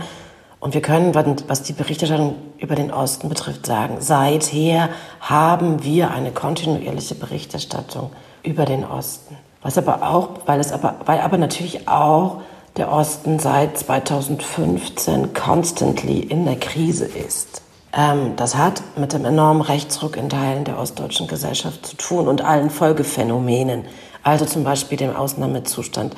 und 0.59 0.75
wir 0.75 0.83
können, 0.83 1.15
was 1.47 1.63
die 1.63 1.73
Berichterstattung 1.73 2.35
über 2.59 2.75
den 2.75 2.91
Osten 2.91 3.29
betrifft, 3.29 3.65
sagen, 3.65 3.99
seither 4.01 4.89
haben 5.21 5.85
wir 5.85 6.11
eine 6.11 6.33
kontinuierliche 6.33 7.15
Berichterstattung 7.15 8.11
über 8.43 8.65
den 8.65 8.85
Osten. 8.85 9.37
Was 9.63 9.79
aber 9.79 10.03
auch, 10.03 10.31
weil 10.47 10.59
es 10.59 10.73
aber, 10.73 10.97
weil 11.05 11.21
aber 11.21 11.39
natürlich 11.39 11.87
auch 11.87 12.41
der 12.77 12.93
Osten 12.93 13.39
seit 13.39 13.79
2015 13.79 15.35
constantly 15.35 16.21
in 16.21 16.45
der 16.45 16.57
Krise 16.57 17.05
ist. 17.05 17.63
Ähm, 17.93 18.37
das 18.37 18.57
hat 18.57 18.83
mit 18.97 19.13
dem 19.13 19.25
enormen 19.25 19.63
Rechtsruck 19.63 20.17
in 20.17 20.29
Teilen 20.29 20.65
der 20.65 20.79
ostdeutschen 20.79 21.27
Gesellschaft 21.27 21.85
zu 21.85 21.97
tun 21.97 22.29
und 22.29 22.43
allen 22.43 22.71
Folgephänomenen, 22.71 23.85
also 24.23 24.45
zum 24.45 24.65
Beispiel 24.65 24.99
dem 24.99 25.15
Ausnahmezustand 25.17 26.15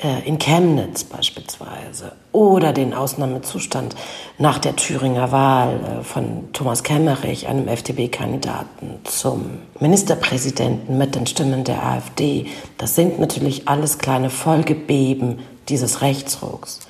äh, 0.00 0.26
in 0.28 0.38
Chemnitz 0.38 1.02
beispielsweise 1.02 2.12
oder 2.30 2.72
den 2.72 2.94
Ausnahmezustand 2.94 3.96
nach 4.38 4.58
der 4.58 4.76
Thüringer 4.76 5.32
Wahl 5.32 5.80
äh, 5.80 6.04
von 6.04 6.52
Thomas 6.52 6.84
Kemmerich, 6.84 7.48
einem 7.48 7.66
FDP-Kandidaten, 7.66 9.00
zum 9.02 9.58
Ministerpräsidenten 9.80 10.98
mit 10.98 11.16
den 11.16 11.26
Stimmen 11.26 11.64
der 11.64 11.84
AfD. 11.84 12.46
Das 12.76 12.94
sind 12.94 13.18
natürlich 13.18 13.66
alles 13.66 13.98
kleine 13.98 14.30
Folgebeben 14.30 15.40
dieses 15.68 16.02
Rechtsrucks. 16.02 16.80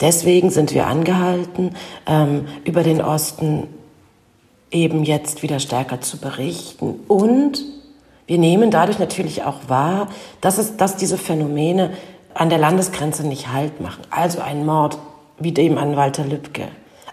Deswegen 0.00 0.50
sind 0.50 0.74
wir 0.74 0.86
angehalten, 0.86 1.76
ähm, 2.06 2.46
über 2.64 2.82
den 2.82 3.00
Osten 3.00 3.68
eben 4.70 5.04
jetzt 5.04 5.42
wieder 5.42 5.60
stärker 5.60 6.00
zu 6.00 6.18
berichten 6.18 7.00
und 7.08 7.62
wir 8.26 8.38
nehmen 8.38 8.70
dadurch 8.70 8.98
natürlich 8.98 9.42
auch 9.42 9.68
wahr, 9.68 10.08
dass, 10.40 10.58
es, 10.58 10.76
dass 10.76 10.96
diese 10.96 11.18
Phänomene 11.18 11.90
an 12.34 12.48
der 12.48 12.58
Landesgrenze 12.58 13.26
nicht 13.26 13.52
Halt 13.52 13.80
machen. 13.80 14.02
Also 14.10 14.40
ein 14.40 14.64
Mord 14.64 14.98
wie 15.38 15.52
dem 15.52 15.76
an 15.76 15.96
Walter 15.96 16.24
Lübcke, 16.24 16.68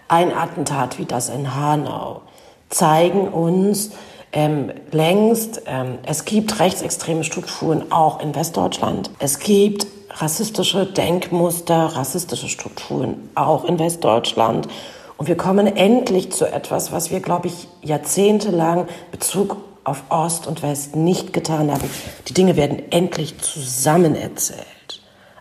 ein 0.08 0.32
Attentat 0.32 0.98
wie 0.98 1.04
das 1.04 1.28
in 1.28 1.54
Hanau 1.54 2.22
zeigen 2.70 3.28
uns 3.28 3.90
ähm, 4.32 4.72
längst, 4.92 5.62
ähm, 5.66 5.98
es 6.04 6.24
gibt 6.24 6.60
rechtsextreme 6.60 7.24
Strukturen 7.24 7.90
auch 7.90 8.20
in 8.20 8.34
Westdeutschland. 8.34 9.10
Es 9.18 9.40
gibt 9.40 9.86
rassistische 10.10 10.86
Denkmuster, 10.86 11.76
rassistische 11.96 12.48
Strukturen 12.48 13.30
auch 13.34 13.64
in 13.64 13.78
Westdeutschland. 13.78 14.68
Und 15.16 15.28
wir 15.28 15.36
kommen 15.36 15.66
endlich 15.66 16.32
zu 16.32 16.46
etwas, 16.46 16.92
was 16.92 17.10
wir, 17.10 17.20
glaube 17.20 17.48
ich, 17.48 17.68
jahrzehntelang 17.82 18.88
Bezug 19.10 19.56
auf 19.84 20.04
Ost 20.08 20.46
und 20.46 20.62
West 20.62 20.96
nicht 20.96 21.32
getan 21.32 21.70
haben. 21.70 21.88
Die 22.28 22.34
Dinge 22.34 22.56
werden 22.56 22.82
endlich 22.90 23.38
zusammen 23.38 24.14
erzählt. 24.14 24.66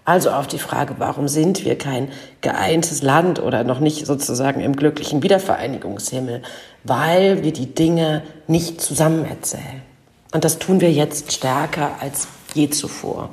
Also 0.05 0.31
auf 0.31 0.47
die 0.47 0.57
Frage, 0.57 0.95
warum 0.97 1.27
sind 1.27 1.65
wir 1.65 1.77
kein 1.77 2.09
geeintes 2.41 3.03
Land 3.03 3.39
oder 3.39 3.63
noch 3.63 3.79
nicht 3.79 4.07
sozusagen 4.07 4.59
im 4.59 4.75
glücklichen 4.75 5.21
Wiedervereinigungshimmel? 5.21 6.41
Weil 6.83 7.43
wir 7.43 7.53
die 7.53 7.75
Dinge 7.75 8.23
nicht 8.47 8.81
zusammen 8.81 9.25
erzählen. 9.25 9.83
Und 10.33 10.45
das 10.45 10.57
tun 10.57 10.81
wir 10.81 10.91
jetzt 10.91 11.31
stärker 11.31 11.91
als 11.99 12.27
je 12.53 12.69
zuvor. 12.69 13.29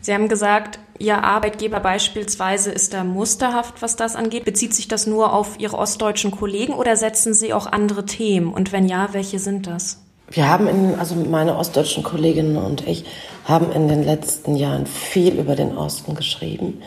Sie 0.00 0.14
haben 0.14 0.28
gesagt, 0.28 0.78
Ihr 1.00 1.24
Arbeitgeber 1.24 1.80
beispielsweise 1.80 2.70
ist 2.70 2.94
da 2.94 3.02
musterhaft, 3.02 3.82
was 3.82 3.96
das 3.96 4.14
angeht. 4.14 4.44
Bezieht 4.44 4.72
sich 4.74 4.86
das 4.86 5.08
nur 5.08 5.32
auf 5.32 5.58
Ihre 5.58 5.76
ostdeutschen 5.76 6.30
Kollegen 6.30 6.72
oder 6.72 6.96
setzen 6.96 7.34
Sie 7.34 7.52
auch 7.52 7.66
andere 7.66 8.04
Themen? 8.06 8.52
Und 8.52 8.70
wenn 8.72 8.88
ja, 8.88 9.08
welche 9.12 9.40
sind 9.40 9.66
das? 9.66 9.98
Wir 10.30 10.48
haben 10.48 10.68
in, 10.68 10.98
also 10.98 11.16
meine 11.16 11.56
ostdeutschen 11.56 12.04
Kolleginnen 12.04 12.56
und 12.58 12.86
ich 12.86 13.04
haben 13.44 13.72
in 13.72 13.88
den 13.88 14.04
letzten 14.04 14.54
Jahren 14.54 14.86
viel 14.86 15.38
über 15.38 15.56
den 15.56 15.76
Osten 15.76 16.14
geschrieben. 16.14 16.80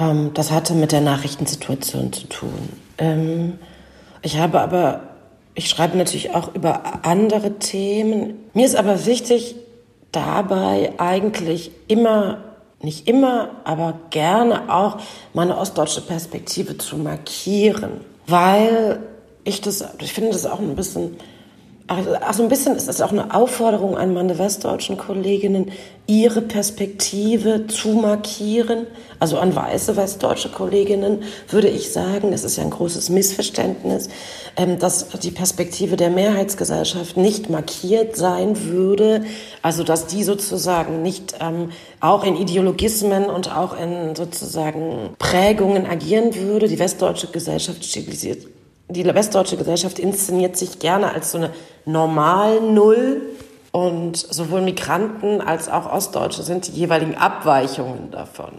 Ähm, 0.00 0.30
das 0.34 0.52
hatte 0.52 0.74
mit 0.74 0.92
der 0.92 1.00
Nachrichtensituation 1.00 2.12
zu 2.12 2.28
tun. 2.28 2.68
Ähm, 2.98 3.58
ich 4.22 4.38
habe 4.38 4.60
aber, 4.60 5.00
ich 5.54 5.68
schreibe 5.68 5.96
natürlich 5.96 6.34
auch 6.34 6.54
über 6.54 7.04
andere 7.04 7.58
Themen. 7.58 8.34
Mir 8.52 8.66
ist 8.66 8.76
aber 8.76 9.06
wichtig, 9.06 9.56
dabei 10.14 10.92
eigentlich 10.98 11.70
immer, 11.88 12.38
nicht 12.80 13.08
immer, 13.08 13.50
aber 13.64 13.94
gerne 14.10 14.72
auch 14.72 14.98
meine 15.32 15.56
ostdeutsche 15.56 16.00
Perspektive 16.00 16.78
zu 16.78 16.96
markieren, 16.96 18.00
weil 18.26 19.00
ich 19.44 19.60
das, 19.60 19.84
ich 20.00 20.12
finde 20.12 20.32
das 20.32 20.46
auch 20.46 20.60
ein 20.60 20.76
bisschen 20.76 21.16
also, 21.86 22.14
also 22.14 22.42
ein 22.42 22.48
bisschen 22.48 22.76
ist 22.76 22.88
es 22.88 23.02
auch 23.02 23.12
eine 23.12 23.34
Aufforderung 23.34 23.98
an 23.98 24.14
meine 24.14 24.38
westdeutschen 24.38 24.96
Kolleginnen, 24.96 25.70
ihre 26.06 26.40
Perspektive 26.40 27.66
zu 27.66 27.90
markieren. 27.90 28.86
Also 29.20 29.38
an 29.38 29.54
weiße 29.54 29.94
westdeutsche 29.94 30.48
Kolleginnen 30.48 31.24
würde 31.48 31.68
ich 31.68 31.92
sagen, 31.92 32.32
es 32.32 32.42
ist 32.42 32.56
ja 32.56 32.62
ein 32.62 32.70
großes 32.70 33.10
Missverständnis, 33.10 34.08
ähm, 34.56 34.78
dass 34.78 35.08
die 35.10 35.30
Perspektive 35.30 35.96
der 35.96 36.08
Mehrheitsgesellschaft 36.08 37.18
nicht 37.18 37.50
markiert 37.50 38.16
sein 38.16 38.64
würde. 38.64 39.24
Also 39.60 39.84
dass 39.84 40.06
die 40.06 40.22
sozusagen 40.22 41.02
nicht 41.02 41.34
ähm, 41.40 41.70
auch 42.00 42.24
in 42.24 42.36
Ideologismen 42.36 43.26
und 43.26 43.54
auch 43.54 43.78
in 43.78 44.14
sozusagen 44.16 45.10
Prägungen 45.18 45.84
agieren 45.84 46.34
würde. 46.34 46.66
Die 46.66 46.78
westdeutsche 46.78 47.26
Gesellschaft 47.26 47.84
stilisiert 47.84 48.46
die 48.94 49.04
westdeutsche 49.04 49.58
Gesellschaft 49.58 49.98
inszeniert 49.98 50.56
sich 50.56 50.78
gerne 50.78 51.12
als 51.12 51.32
so 51.32 51.38
eine 51.38 51.50
Normal-Null 51.84 53.20
und 53.72 54.16
sowohl 54.16 54.62
Migranten 54.62 55.42
als 55.42 55.68
auch 55.68 55.92
Ostdeutsche 55.92 56.42
sind 56.42 56.68
die 56.68 56.72
jeweiligen 56.72 57.16
Abweichungen 57.16 58.10
davon. 58.10 58.52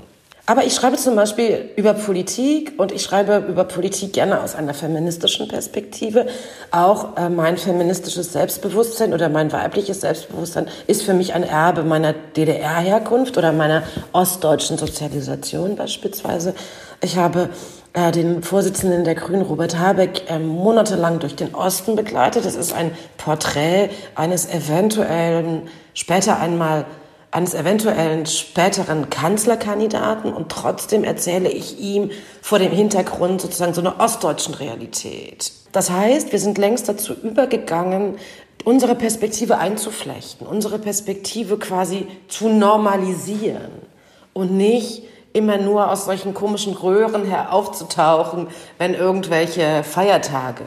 Aber 0.47 0.63
ich 0.63 0.75
schreibe 0.75 0.95
zum 0.95 1.15
Beispiel 1.15 1.71
über 1.75 1.95
Politik 1.95 2.73
und 2.77 2.91
ich 2.91 3.01
schreibe 3.01 3.37
über 3.49 3.63
Politik 3.63 4.13
gerne 4.13 4.43
aus 4.43 4.53
einer 4.53 4.75
feministischen 4.75 5.47
Perspektive. 5.47 6.27
Auch 6.69 7.17
äh, 7.17 7.29
mein 7.29 7.57
feministisches 7.57 8.31
Selbstbewusstsein 8.31 9.15
oder 9.15 9.27
mein 9.29 9.51
weibliches 9.51 10.01
Selbstbewusstsein 10.01 10.67
ist 10.85 11.01
für 11.01 11.15
mich 11.15 11.33
ein 11.33 11.41
Erbe 11.41 11.83
meiner 11.83 12.13
DDR-Herkunft 12.13 13.39
oder 13.39 13.53
meiner 13.53 13.81
ostdeutschen 14.11 14.77
Sozialisation 14.77 15.75
beispielsweise. 15.75 16.53
Ich 17.01 17.17
habe 17.17 17.49
äh, 17.95 18.11
den 18.11 18.43
Vorsitzenden 18.43 19.05
der 19.05 19.15
Grünen, 19.15 19.41
Robert 19.41 19.79
Habeck, 19.79 20.29
äh, 20.29 20.37
monatelang 20.37 21.19
durch 21.19 21.35
den 21.35 21.55
Osten 21.55 21.95
begleitet. 21.95 22.45
Das 22.45 22.55
ist 22.55 22.73
ein 22.73 22.91
Porträt 23.17 23.89
eines 24.15 24.47
eventuellen, 24.47 25.69
später 25.93 26.39
einmal 26.39 26.85
eines 27.31 27.53
eventuellen 27.53 28.25
späteren 28.25 29.09
Kanzlerkandidaten 29.09 30.33
und 30.33 30.49
trotzdem 30.49 31.03
erzähle 31.03 31.49
ich 31.49 31.79
ihm 31.79 32.11
vor 32.41 32.59
dem 32.59 32.71
Hintergrund 32.71 33.41
sozusagen 33.41 33.73
so 33.73 33.81
einer 33.81 33.99
ostdeutschen 33.99 34.53
Realität. 34.53 35.51
Das 35.73 35.89
heißt, 35.89 36.31
wir 36.31 36.39
sind 36.39 36.57
längst 36.57 36.87
dazu 36.87 37.13
übergegangen, 37.13 38.15
unsere 38.63 38.95
Perspektive 38.95 39.57
einzuflechten, 39.57 40.47
unsere 40.47 40.79
Perspektive 40.79 41.57
quasi 41.57 42.07
zu 42.29 42.47
normalisieren 42.47 43.71
und 44.31 44.51
nicht 44.51 45.03
immer 45.35 45.57
nur 45.57 45.91
aus 45.91 46.05
solchen 46.05 46.33
komischen 46.33 46.73
Röhren 46.73 47.25
heraufzutauchen, 47.25 48.47
wenn 48.77 48.93
irgendwelche 48.93 49.83
Feiertage 49.83 50.63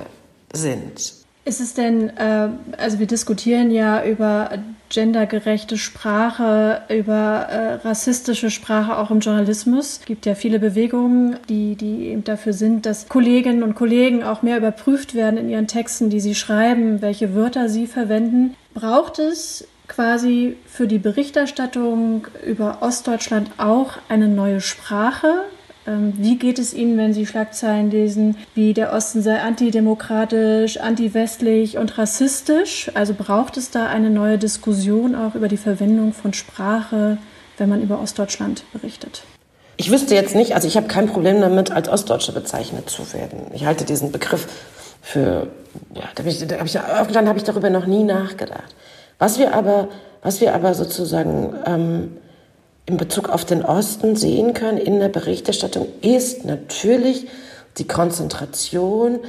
sind. 0.52 1.14
Ist 1.44 1.60
es 1.60 1.72
denn, 1.72 2.10
äh, 2.10 2.48
also 2.76 2.98
wir 2.98 3.06
diskutieren 3.06 3.70
ja 3.70 4.04
über 4.04 4.50
gendergerechte 4.90 5.78
Sprache, 5.78 6.82
über 6.90 7.46
äh, 7.50 7.75
rassistische 7.87 8.50
Sprache 8.50 8.98
auch 8.98 9.10
im 9.10 9.20
Journalismus. 9.20 9.98
Es 10.00 10.04
gibt 10.04 10.26
ja 10.26 10.34
viele 10.34 10.58
Bewegungen, 10.58 11.37
die, 11.48 11.75
die 11.75 12.08
eben 12.08 12.25
dafür 12.25 12.52
sind, 12.52 12.84
dass 12.84 13.08
Kolleginnen 13.08 13.62
und 13.62 13.75
Kollegen 13.75 14.22
auch 14.22 14.42
mehr 14.42 14.58
überprüft 14.58 15.14
werden 15.14 15.38
in 15.38 15.48
ihren 15.48 15.66
Texten, 15.66 16.10
die 16.10 16.20
sie 16.20 16.34
schreiben, 16.34 17.00
welche 17.00 17.34
Wörter 17.34 17.70
sie 17.70 17.87
verwenden. 17.87 18.54
Braucht 18.75 19.18
es 19.18 19.66
quasi 19.88 20.57
für 20.66 20.87
die 20.87 20.99
Berichterstattung 20.99 22.26
über 22.47 22.78
Ostdeutschland 22.80 23.50
auch 23.59 23.92
eine 24.09 24.28
neue 24.28 24.61
Sprache? 24.61 25.45
Ähm, 25.87 26.12
wie 26.18 26.37
geht 26.37 26.59
es 26.59 26.75
Ihnen, 26.75 26.99
wenn 26.99 27.14
Sie 27.14 27.26
Schlagzeilen 27.26 27.90
lesen, 27.90 28.37
wie 28.54 28.75
der 28.75 28.92
Osten 28.92 29.23
sei 29.23 29.40
antidemokratisch, 29.40 30.76
antiwestlich 30.76 31.78
und 31.78 31.97
rassistisch? 31.97 32.90
Also 32.95 33.14
braucht 33.14 33.57
es 33.57 33.71
da 33.71 33.87
eine 33.87 34.11
neue 34.11 34.38
Diskussion 34.38 35.14
auch 35.14 35.35
über 35.35 35.49
die 35.49 35.57
Verwendung 35.57 36.12
von 36.12 36.35
Sprache, 36.35 37.18
wenn 37.57 37.68
man 37.68 37.83
über 37.83 38.00
Ostdeutschland 38.00 38.64
berichtet? 38.73 39.23
Ich 39.78 39.90
wüsste 39.90 40.14
jetzt 40.14 40.35
nicht, 40.35 40.54
also 40.54 40.66
ich 40.66 40.76
habe 40.76 40.88
kein 40.88 41.07
Problem 41.07 41.40
damit, 41.40 41.71
als 41.71 41.88
Ostdeutsche 41.88 42.33
bezeichnet 42.33 42.90
zu 42.90 43.12
werden. 43.14 43.47
Ich 43.54 43.64
halte 43.64 43.85
diesen 43.85 44.12
Begriff 44.12 44.47
für, 45.00 45.47
ja, 45.95 46.02
da 46.14 46.23
habe 46.23 46.28
ich, 46.28 46.47
da 46.47 46.59
hab 46.59 46.66
ich, 46.66 46.76
hab 46.76 47.37
ich 47.37 47.45
darüber 47.45 47.71
noch 47.71 47.87
nie 47.87 48.02
nachgedacht. 48.02 48.75
Was 49.18 49.38
wir 49.38 49.54
aber, 49.54 49.88
was 50.22 50.40
wir 50.40 50.54
aber 50.54 50.75
sozusagen 50.75 51.54
ähm, 51.66 52.16
in 52.87 52.96
Bezug 52.96 53.28
auf 53.28 53.44
den 53.44 53.64
Osten 53.64 54.16
sehen 54.16 54.54
können 54.54 54.78
in 54.78 55.00
der 55.00 55.08
Berichterstattung, 55.08 55.88
ist 56.00 56.44
natürlich 56.44 57.26
die 57.76 57.87
Konzentration 57.87 59.20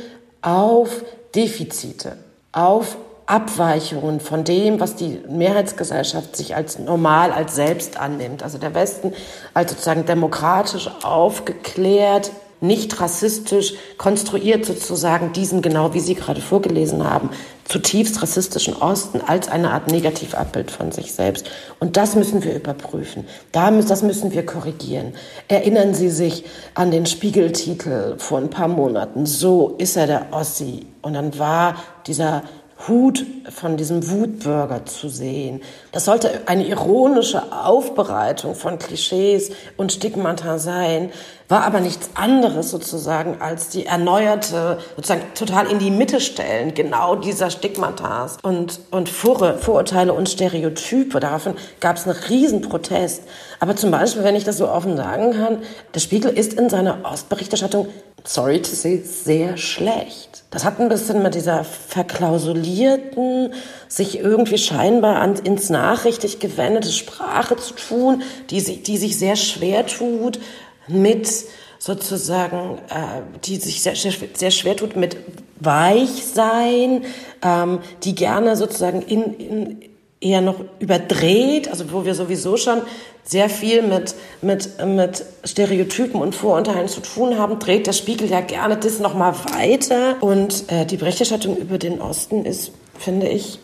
auf 0.41 1.03
Defizite, 1.35 2.13
auf 2.51 2.97
Abweichungen 3.25 4.19
von 4.21 4.43
dem, 4.43 4.79
was 4.79 4.95
die 4.95 5.19
Mehrheitsgesellschaft 5.29 6.35
sich 6.35 6.55
als 6.55 6.79
normal, 6.79 7.31
als 7.31 7.53
selbst 7.53 7.97
annimmt. 7.99 8.41
Also 8.41 8.57
der 8.57 8.73
Westen 8.73 9.13
als 9.53 9.71
sozusagen 9.71 10.05
demokratisch 10.05 10.89
aufgeklärt, 11.03 12.31
nicht 12.59 12.99
rassistisch 12.99 13.75
konstruiert 13.97 14.65
sozusagen 14.65 15.31
diesen, 15.31 15.61
genau 15.61 15.93
wie 15.93 15.99
Sie 15.99 16.15
gerade 16.15 16.41
vorgelesen 16.41 17.07
haben, 17.07 17.29
zutiefst 17.69 18.21
rassistischen 18.21 18.75
Osten 18.75 19.21
als 19.21 19.47
eine 19.47 19.71
Art 19.71 19.89
Negativabbild 19.89 20.71
von 20.71 20.91
sich 20.91 21.13
selbst. 21.13 21.49
Und 21.79 21.95
das 21.95 22.15
müssen 22.15 22.43
wir 22.43 22.55
überprüfen. 22.55 23.25
Das 23.51 24.01
müssen 24.01 24.33
wir 24.33 24.45
korrigieren. 24.45 25.13
Erinnern 25.47 25.93
Sie 25.93 26.09
sich 26.09 26.43
an 26.73 26.91
den 26.91 27.05
Spiegeltitel 27.05 28.15
vor 28.17 28.39
ein 28.39 28.49
paar 28.49 28.67
Monaten. 28.67 29.25
So 29.25 29.75
ist 29.77 29.95
er 29.95 30.07
der 30.07 30.27
Ossi. 30.31 30.87
Und 31.01 31.13
dann 31.13 31.37
war 31.39 31.75
dieser 32.07 32.43
Hut 32.87 33.25
von 33.49 33.77
diesem 33.77 34.09
Wutbürger 34.09 34.85
zu 34.85 35.09
sehen. 35.09 35.61
Das 35.91 36.05
sollte 36.05 36.41
eine 36.45 36.65
ironische 36.65 37.51
Aufbereitung 37.51 38.55
von 38.55 38.79
Klischees 38.79 39.51
und 39.75 39.91
Stigmata 39.91 40.59
sein, 40.59 41.11
war 41.49 41.63
aber 41.63 41.79
nichts 41.79 42.11
anderes 42.13 42.69
sozusagen 42.69 43.41
als 43.41 43.69
die 43.69 43.87
erneuerte, 43.87 44.77
sozusagen 44.95 45.23
total 45.33 45.65
in 45.67 45.79
die 45.79 45.89
Mitte 45.89 46.21
stellen, 46.21 46.75
genau 46.75 47.15
dieser 47.15 47.49
Stigmatas 47.49 48.37
und, 48.43 48.79
und 48.91 49.09
Furre, 49.09 49.57
Vorurteile 49.57 50.13
und 50.13 50.29
Stereotype. 50.29 51.19
Daraufhin 51.19 51.55
gab 51.79 51.97
es 51.97 52.07
einen 52.07 52.17
riesen 52.29 52.61
Protest. 52.61 53.23
Aber 53.59 53.75
zum 53.75 53.89
Beispiel, 53.89 54.23
wenn 54.23 54.35
ich 54.35 54.43
das 54.43 54.57
so 54.57 54.69
offen 54.69 54.95
sagen 54.95 55.33
kann, 55.33 55.57
der 55.93 55.99
Spiegel 55.99 56.31
ist 56.31 56.53
in 56.53 56.69
seiner 56.69 56.99
Ostberichterstattung 57.03 57.87
sorry 58.23 58.61
to 58.61 58.69
say, 58.69 59.01
sehr 59.03 59.57
schlecht. 59.57 60.43
Das 60.51 60.65
hat 60.65 60.79
ein 60.79 60.89
bisschen 60.89 61.21
mit 61.21 61.35
dieser 61.35 61.63
verklausulierten, 61.63 63.53
sich 63.87 64.19
irgendwie 64.19 64.57
scheinbar 64.57 65.17
an, 65.17 65.35
ins 65.35 65.69
Nachrichtig 65.69 66.39
gewendete 66.39 66.91
Sprache 66.91 67.55
zu 67.57 67.73
tun, 67.73 68.23
die, 68.49 68.61
die 68.83 68.97
sich 68.97 69.17
sehr 69.17 69.35
schwer 69.35 69.85
tut 69.85 70.39
mit 70.87 71.29
sozusagen, 71.77 72.79
äh, 72.89 73.21
die 73.45 73.55
sich 73.55 73.81
sehr, 73.81 73.95
sehr, 73.95 74.11
sehr 74.33 74.51
schwer 74.51 74.75
tut 74.75 74.95
mit 74.95 75.17
Weichsein, 75.59 77.03
ähm, 77.41 77.79
die 78.03 78.15
gerne 78.15 78.55
sozusagen 78.55 79.01
in, 79.01 79.33
in, 79.35 79.88
eher 80.21 80.41
noch 80.41 80.55
überdreht, 80.79 81.69
also 81.69 81.91
wo 81.91 82.03
wir 82.03 82.13
sowieso 82.13 82.57
schon 82.57 82.81
sehr 83.23 83.49
viel 83.49 83.83
mit, 83.83 84.15
mit, 84.41 84.69
mit 84.85 85.23
Stereotypen 85.43 86.19
und 86.19 86.35
Vorurteilen 86.35 86.87
zu 86.87 87.01
tun 87.01 87.37
haben, 87.37 87.59
dreht 87.59 87.87
der 87.87 87.93
Spiegel 87.93 88.29
ja 88.29 88.41
gerne 88.41 88.75
das 88.75 88.99
nochmal 88.99 89.33
weiter. 89.53 90.17
Und 90.21 90.65
äh, 90.67 90.85
die 90.85 90.97
Berichterstattung 90.97 91.55
über 91.55 91.77
den 91.77 92.01
Osten 92.01 92.43
ist, 92.43 92.71
finde 92.97 93.27
ich, 93.27 93.59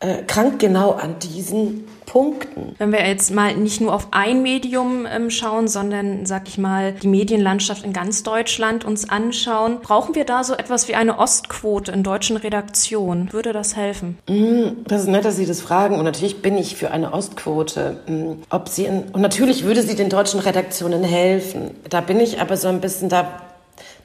äh, 0.00 0.22
krankt 0.26 0.58
genau 0.58 0.92
an 0.92 1.16
diesen 1.18 1.84
Punkten. 2.06 2.74
Wenn 2.78 2.90
wir 2.90 3.06
jetzt 3.06 3.30
mal 3.30 3.54
nicht 3.54 3.80
nur 3.80 3.94
auf 3.94 4.08
ein 4.10 4.42
Medium 4.42 5.06
ähm, 5.06 5.30
schauen, 5.30 5.68
sondern, 5.68 6.26
sag 6.26 6.48
ich 6.48 6.58
mal, 6.58 6.92
die 6.92 7.06
Medienlandschaft 7.06 7.84
in 7.84 7.92
ganz 7.92 8.24
Deutschland 8.24 8.84
uns 8.84 9.08
anschauen, 9.08 9.78
brauchen 9.80 10.16
wir 10.16 10.24
da 10.24 10.42
so 10.42 10.54
etwas 10.54 10.88
wie 10.88 10.96
eine 10.96 11.18
Ostquote 11.18 11.92
in 11.92 12.02
deutschen 12.02 12.36
Redaktionen? 12.36 13.32
Würde 13.32 13.52
das 13.52 13.76
helfen? 13.76 14.18
Mm, 14.28 14.82
das 14.86 15.02
ist 15.02 15.08
nett, 15.08 15.24
dass 15.24 15.36
Sie 15.36 15.46
das 15.46 15.60
fragen. 15.60 15.96
Und 15.98 16.04
natürlich 16.04 16.42
bin 16.42 16.58
ich 16.58 16.74
für 16.74 16.90
eine 16.90 17.12
Ostquote. 17.12 18.00
Mm, 18.08 18.42
ob 18.50 18.68
sie 18.68 18.86
in, 18.86 19.02
und 19.12 19.20
natürlich 19.20 19.64
würde 19.64 19.82
sie 19.82 19.94
den 19.94 20.08
deutschen 20.08 20.40
Redaktionen 20.40 21.04
helfen. 21.04 21.70
Da 21.88 22.00
bin 22.00 22.18
ich 22.18 22.40
aber 22.40 22.56
so 22.56 22.68
ein 22.68 22.80
bisschen 22.80 23.08
da 23.08 23.28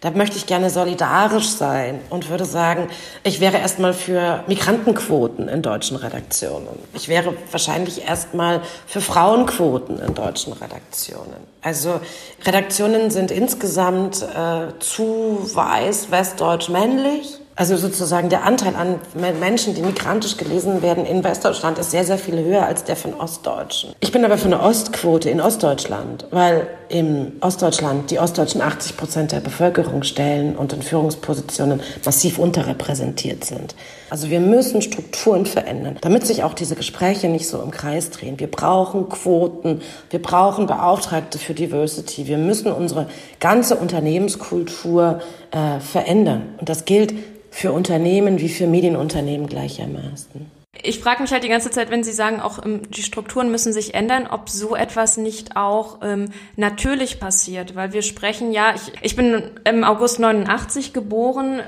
da 0.01 0.11
möchte 0.11 0.37
ich 0.37 0.45
gerne 0.45 0.69
solidarisch 0.69 1.49
sein 1.49 1.99
und 2.09 2.29
würde 2.29 2.45
sagen, 2.45 2.87
ich 3.23 3.39
wäre 3.39 3.57
erstmal 3.57 3.93
für 3.93 4.43
Migrantenquoten 4.47 5.47
in 5.47 5.61
deutschen 5.61 5.97
Redaktionen. 5.97 6.79
Ich 6.93 7.07
wäre 7.07 7.33
wahrscheinlich 7.51 8.07
erstmal 8.07 8.61
für 8.87 9.01
Frauenquoten 9.01 9.99
in 9.99 10.13
deutschen 10.13 10.53
Redaktionen. 10.53 11.55
Also 11.61 11.99
Redaktionen 12.45 13.09
sind 13.09 13.31
insgesamt 13.31 14.21
äh, 14.21 14.77
zu 14.79 15.49
weiß, 15.53 16.11
westdeutsch, 16.11 16.69
männlich 16.69 17.39
also 17.55 17.77
sozusagen 17.77 18.29
der 18.29 18.43
Anteil 18.43 18.75
an 18.75 18.99
Menschen, 19.39 19.75
die 19.75 19.81
migrantisch 19.81 20.37
gelesen 20.37 20.81
werden 20.81 21.05
in 21.05 21.23
Westdeutschland, 21.23 21.79
ist 21.79 21.91
sehr, 21.91 22.03
sehr 22.03 22.17
viel 22.17 22.43
höher 22.43 22.65
als 22.65 22.83
der 22.83 22.95
von 22.95 23.13
Ostdeutschen. 23.13 23.93
Ich 24.01 24.11
bin 24.11 24.25
aber 24.25 24.37
für 24.37 24.47
eine 24.47 24.61
Ostquote 24.61 25.29
in 25.29 25.39
Ostdeutschland, 25.39 26.27
weil 26.31 26.67
im 26.89 27.33
Ostdeutschland 27.39 28.11
die 28.11 28.19
Ostdeutschen 28.19 28.61
80 28.61 28.97
Prozent 28.97 29.31
der 29.31 29.39
Bevölkerung 29.39 30.03
stellen 30.03 30.55
und 30.55 30.73
in 30.73 30.81
Führungspositionen 30.81 31.81
massiv 32.03 32.39
unterrepräsentiert 32.39 33.45
sind. 33.45 33.73
Also 34.15 34.29
wir 34.29 34.39
müssen 34.39 34.81
Strukturen 34.81 35.45
verändern, 35.45 35.97
damit 35.99 36.25
sich 36.25 36.45
auch 36.45 36.53
diese 36.53 36.77
Gespräche 36.77 37.27
nicht 37.27 37.49
so 37.49 37.61
im 37.61 37.69
Kreis 37.69 38.11
drehen. 38.11 38.39
Wir 38.39 38.49
brauchen 38.49 39.09
Quoten, 39.09 39.81
wir 40.09 40.21
brauchen 40.21 40.67
Beauftragte 40.67 41.37
für 41.37 41.53
Diversity, 41.53 42.25
wir 42.25 42.37
müssen 42.37 42.71
unsere 42.71 43.09
ganze 43.41 43.75
Unternehmenskultur 43.75 45.19
äh, 45.51 45.81
verändern. 45.81 46.43
Und 46.57 46.69
das 46.69 46.85
gilt 46.85 47.13
für 47.51 47.73
Unternehmen 47.73 48.39
wie 48.39 48.47
für 48.47 48.67
Medienunternehmen 48.67 49.47
gleichermaßen. 49.47 50.49
Ich 50.81 50.99
frage 50.99 51.21
mich 51.21 51.33
halt 51.33 51.43
die 51.43 51.49
ganze 51.49 51.69
Zeit, 51.69 51.89
wenn 51.89 52.05
Sie 52.05 52.13
sagen, 52.13 52.39
auch 52.39 52.65
ähm, 52.65 52.89
die 52.89 53.03
Strukturen 53.03 53.51
müssen 53.51 53.73
sich 53.73 53.95
ändern, 53.95 54.27
ob 54.31 54.49
so 54.49 54.77
etwas 54.77 55.17
nicht 55.17 55.57
auch 55.57 55.99
ähm, 56.03 56.29
natürlich 56.55 57.19
passiert, 57.19 57.75
weil 57.75 57.91
wir 57.91 58.01
sprechen 58.01 58.53
ja, 58.53 58.75
ich, 58.75 58.93
ich 59.01 59.17
bin 59.17 59.51
im 59.65 59.83
August 59.83 60.21
89 60.21 60.93
geboren 60.93 61.59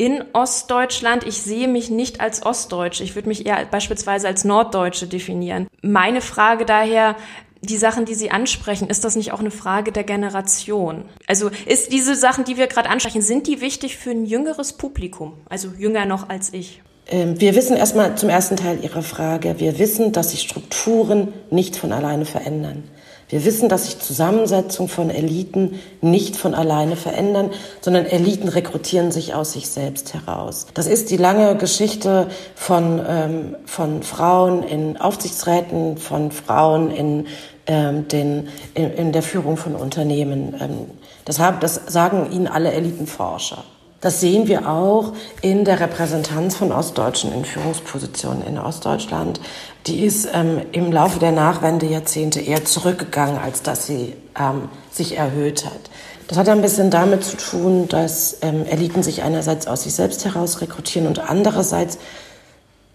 in 0.00 0.24
Ostdeutschland. 0.32 1.26
Ich 1.26 1.42
sehe 1.42 1.68
mich 1.68 1.90
nicht 1.90 2.22
als 2.22 2.42
Ostdeutsche. 2.42 3.04
Ich 3.04 3.14
würde 3.16 3.28
mich 3.28 3.44
eher 3.44 3.66
beispielsweise 3.66 4.28
als 4.28 4.44
Norddeutsche 4.44 5.06
definieren. 5.06 5.66
Meine 5.82 6.22
Frage 6.22 6.64
daher, 6.64 7.16
die 7.60 7.76
Sachen, 7.76 8.06
die 8.06 8.14
Sie 8.14 8.30
ansprechen, 8.30 8.88
ist 8.88 9.04
das 9.04 9.14
nicht 9.14 9.32
auch 9.32 9.40
eine 9.40 9.50
Frage 9.50 9.92
der 9.92 10.04
Generation? 10.04 11.04
Also 11.26 11.50
ist 11.66 11.92
diese 11.92 12.14
Sachen, 12.14 12.44
die 12.44 12.56
wir 12.56 12.66
gerade 12.66 12.88
ansprechen, 12.88 13.20
sind 13.20 13.46
die 13.46 13.60
wichtig 13.60 13.98
für 13.98 14.10
ein 14.10 14.24
jüngeres 14.24 14.72
Publikum, 14.72 15.34
also 15.50 15.68
jünger 15.76 16.06
noch 16.06 16.30
als 16.30 16.54
ich? 16.54 16.80
Ähm, 17.06 17.38
wir 17.38 17.54
wissen 17.54 17.76
erstmal 17.76 18.16
zum 18.16 18.30
ersten 18.30 18.56
Teil 18.56 18.82
Ihrer 18.82 19.02
Frage, 19.02 19.56
wir 19.58 19.78
wissen, 19.78 20.12
dass 20.12 20.30
sich 20.30 20.40
Strukturen 20.40 21.34
nicht 21.50 21.76
von 21.76 21.92
alleine 21.92 22.24
verändern. 22.24 22.84
Wir 23.30 23.44
wissen, 23.44 23.68
dass 23.68 23.86
sich 23.86 24.00
Zusammensetzung 24.00 24.88
von 24.88 25.08
Eliten 25.08 25.80
nicht 26.00 26.36
von 26.36 26.54
alleine 26.54 26.96
verändern, 26.96 27.50
sondern 27.80 28.04
Eliten 28.04 28.48
rekrutieren 28.48 29.12
sich 29.12 29.34
aus 29.34 29.52
sich 29.52 29.68
selbst 29.68 30.14
heraus. 30.14 30.66
Das 30.74 30.88
ist 30.88 31.10
die 31.10 31.16
lange 31.16 31.56
Geschichte 31.56 32.26
von, 32.56 33.00
ähm, 33.06 33.56
von 33.66 34.02
Frauen 34.02 34.64
in 34.64 34.96
Aufsichtsräten, 34.96 35.96
von 35.96 36.32
Frauen 36.32 36.90
in, 36.90 37.26
ähm, 37.66 38.08
den, 38.08 38.48
in, 38.74 38.92
in 38.94 39.12
der 39.12 39.22
Führung 39.22 39.56
von 39.56 39.76
Unternehmen. 39.76 40.56
Ähm, 40.60 40.90
das, 41.24 41.38
haben, 41.38 41.60
das 41.60 41.80
sagen 41.86 42.32
Ihnen 42.32 42.48
alle 42.48 42.72
Elitenforscher. 42.72 43.62
Das 44.00 44.20
sehen 44.20 44.48
wir 44.48 44.66
auch 44.68 45.12
in 45.42 45.66
der 45.66 45.78
Repräsentanz 45.78 46.56
von 46.56 46.72
Ostdeutschen 46.72 47.34
in 47.34 47.44
Führungspositionen 47.44 48.46
in 48.46 48.58
Ostdeutschland. 48.58 49.40
Die 49.86 50.04
ist 50.04 50.28
ähm, 50.32 50.62
im 50.72 50.90
Laufe 50.90 51.18
der 51.18 51.32
Nachwendejahrzehnte 51.32 52.40
eher 52.40 52.64
zurückgegangen, 52.64 53.38
als 53.38 53.62
dass 53.62 53.86
sie 53.86 54.14
ähm, 54.38 54.70
sich 54.90 55.18
erhöht 55.18 55.66
hat. 55.66 55.90
Das 56.28 56.38
hat 56.38 56.48
ein 56.48 56.62
bisschen 56.62 56.90
damit 56.90 57.24
zu 57.24 57.36
tun, 57.36 57.88
dass 57.88 58.38
ähm, 58.40 58.64
Eliten 58.64 59.02
sich 59.02 59.22
einerseits 59.22 59.66
aus 59.66 59.82
sich 59.82 59.94
selbst 59.94 60.24
heraus 60.24 60.62
rekrutieren 60.62 61.06
und 61.06 61.18
andererseits 61.18 61.98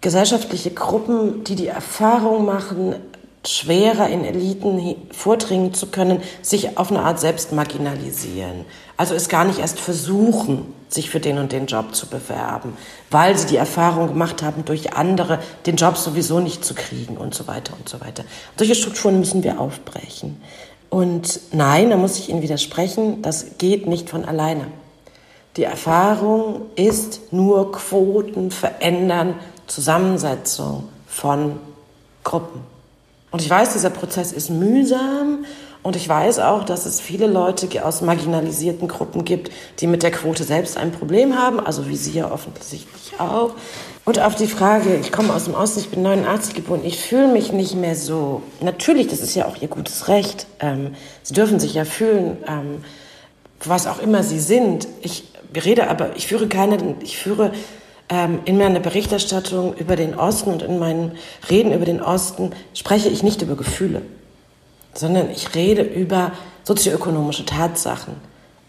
gesellschaftliche 0.00 0.70
Gruppen, 0.70 1.44
die 1.44 1.54
die 1.54 1.68
Erfahrung 1.68 2.44
machen, 2.44 2.96
schwerer 3.48 4.08
in 4.08 4.24
Eliten 4.24 4.96
vordringen 5.12 5.74
zu 5.74 5.86
können, 5.86 6.22
sich 6.42 6.78
auf 6.78 6.90
eine 6.90 7.02
Art 7.02 7.20
selbst 7.20 7.52
marginalisieren. 7.52 8.64
Also 8.96 9.14
es 9.14 9.28
gar 9.28 9.44
nicht 9.44 9.58
erst 9.58 9.78
versuchen, 9.78 10.72
sich 10.88 11.10
für 11.10 11.20
den 11.20 11.38
und 11.38 11.52
den 11.52 11.66
Job 11.66 11.94
zu 11.94 12.06
bewerben, 12.06 12.76
weil 13.10 13.36
sie 13.36 13.46
die 13.46 13.56
Erfahrung 13.56 14.08
gemacht 14.08 14.42
haben, 14.42 14.64
durch 14.64 14.94
andere 14.94 15.40
den 15.66 15.76
Job 15.76 15.96
sowieso 15.96 16.40
nicht 16.40 16.64
zu 16.64 16.74
kriegen 16.74 17.16
und 17.16 17.34
so 17.34 17.46
weiter 17.46 17.74
und 17.78 17.88
so 17.88 18.00
weiter. 18.00 18.24
Solche 18.56 18.74
Strukturen 18.74 19.18
müssen 19.18 19.42
wir 19.42 19.60
aufbrechen. 19.60 20.40
Und 20.88 21.40
nein, 21.52 21.90
da 21.90 21.96
muss 21.96 22.18
ich 22.18 22.28
Ihnen 22.28 22.42
widersprechen, 22.42 23.22
das 23.22 23.58
geht 23.58 23.86
nicht 23.86 24.08
von 24.08 24.24
alleine. 24.24 24.68
Die 25.56 25.64
Erfahrung 25.64 26.62
ist 26.76 27.32
nur 27.32 27.72
Quoten 27.72 28.50
verändern 28.50 29.34
Zusammensetzung 29.66 30.88
von 31.06 31.58
Gruppen. 32.22 32.75
Und 33.30 33.42
ich 33.42 33.50
weiß, 33.50 33.72
dieser 33.72 33.90
Prozess 33.90 34.32
ist 34.32 34.50
mühsam 34.50 35.44
und 35.82 35.94
ich 35.94 36.08
weiß 36.08 36.40
auch, 36.40 36.64
dass 36.64 36.84
es 36.86 37.00
viele 37.00 37.26
Leute 37.26 37.84
aus 37.84 38.00
marginalisierten 38.00 38.88
Gruppen 38.88 39.24
gibt, 39.24 39.52
die 39.78 39.86
mit 39.86 40.02
der 40.02 40.10
Quote 40.10 40.44
selbst 40.44 40.76
ein 40.76 40.90
Problem 40.90 41.38
haben, 41.38 41.60
also 41.60 41.88
wie 41.88 41.96
Sie 41.96 42.12
ja 42.12 42.30
offensichtlich 42.30 43.20
auch. 43.20 43.52
Und 44.04 44.20
auf 44.20 44.36
die 44.36 44.46
Frage, 44.46 44.96
ich 44.96 45.12
komme 45.12 45.34
aus 45.34 45.44
dem 45.44 45.54
Osten, 45.54 45.80
ich 45.80 45.90
bin 45.90 46.02
89 46.02 46.54
geboren, 46.54 46.80
ich 46.84 47.00
fühle 47.00 47.28
mich 47.28 47.52
nicht 47.52 47.74
mehr 47.74 47.96
so. 47.96 48.42
Natürlich, 48.60 49.08
das 49.08 49.20
ist 49.20 49.34
ja 49.34 49.46
auch 49.46 49.56
Ihr 49.60 49.68
gutes 49.68 50.08
Recht. 50.08 50.46
Ähm, 50.60 50.94
Sie 51.22 51.34
dürfen 51.34 51.58
sich 51.58 51.74
ja 51.74 51.84
fühlen, 51.84 52.36
ähm, 52.48 52.84
was 53.64 53.86
auch 53.86 53.98
immer 53.98 54.22
Sie 54.22 54.40
sind. 54.40 54.88
Ich 55.02 55.24
rede 55.54 55.88
aber, 55.88 56.16
ich 56.16 56.26
führe 56.26 56.48
keine, 56.48 56.96
ich 57.00 57.18
führe 57.18 57.52
ähm, 58.08 58.40
in 58.44 58.58
meiner 58.58 58.80
Berichterstattung 58.80 59.74
über 59.74 59.96
den 59.96 60.14
Osten 60.14 60.50
und 60.50 60.62
in 60.62 60.78
meinen 60.78 61.12
Reden 61.50 61.72
über 61.72 61.84
den 61.84 62.00
Osten 62.00 62.52
spreche 62.74 63.08
ich 63.08 63.22
nicht 63.22 63.42
über 63.42 63.56
Gefühle, 63.56 64.02
sondern 64.94 65.30
ich 65.30 65.54
rede 65.54 65.82
über 65.82 66.32
sozioökonomische 66.64 67.44
Tatsachen. 67.44 68.14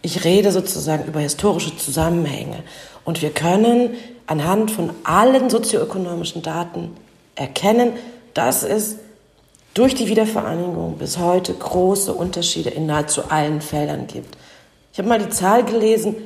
Ich 0.02 0.24
rede 0.24 0.52
sozusagen 0.52 1.04
über 1.04 1.20
historische 1.20 1.76
Zusammenhänge. 1.76 2.62
Und 3.04 3.22
wir 3.22 3.30
können 3.30 3.94
anhand 4.26 4.70
von 4.70 4.90
allen 5.04 5.50
sozioökonomischen 5.50 6.42
Daten 6.42 6.96
erkennen, 7.34 7.92
dass 8.34 8.62
es 8.62 8.96
durch 9.74 9.94
die 9.94 10.08
Wiedervereinigung 10.08 10.98
bis 10.98 11.18
heute 11.18 11.54
große 11.54 12.12
Unterschiede 12.12 12.70
in 12.70 12.86
nahezu 12.86 13.30
allen 13.30 13.60
Feldern 13.60 14.06
gibt. 14.06 14.36
Ich 14.92 14.98
habe 14.98 15.08
mal 15.08 15.18
die 15.18 15.28
Zahl 15.28 15.64
gelesen, 15.64 16.16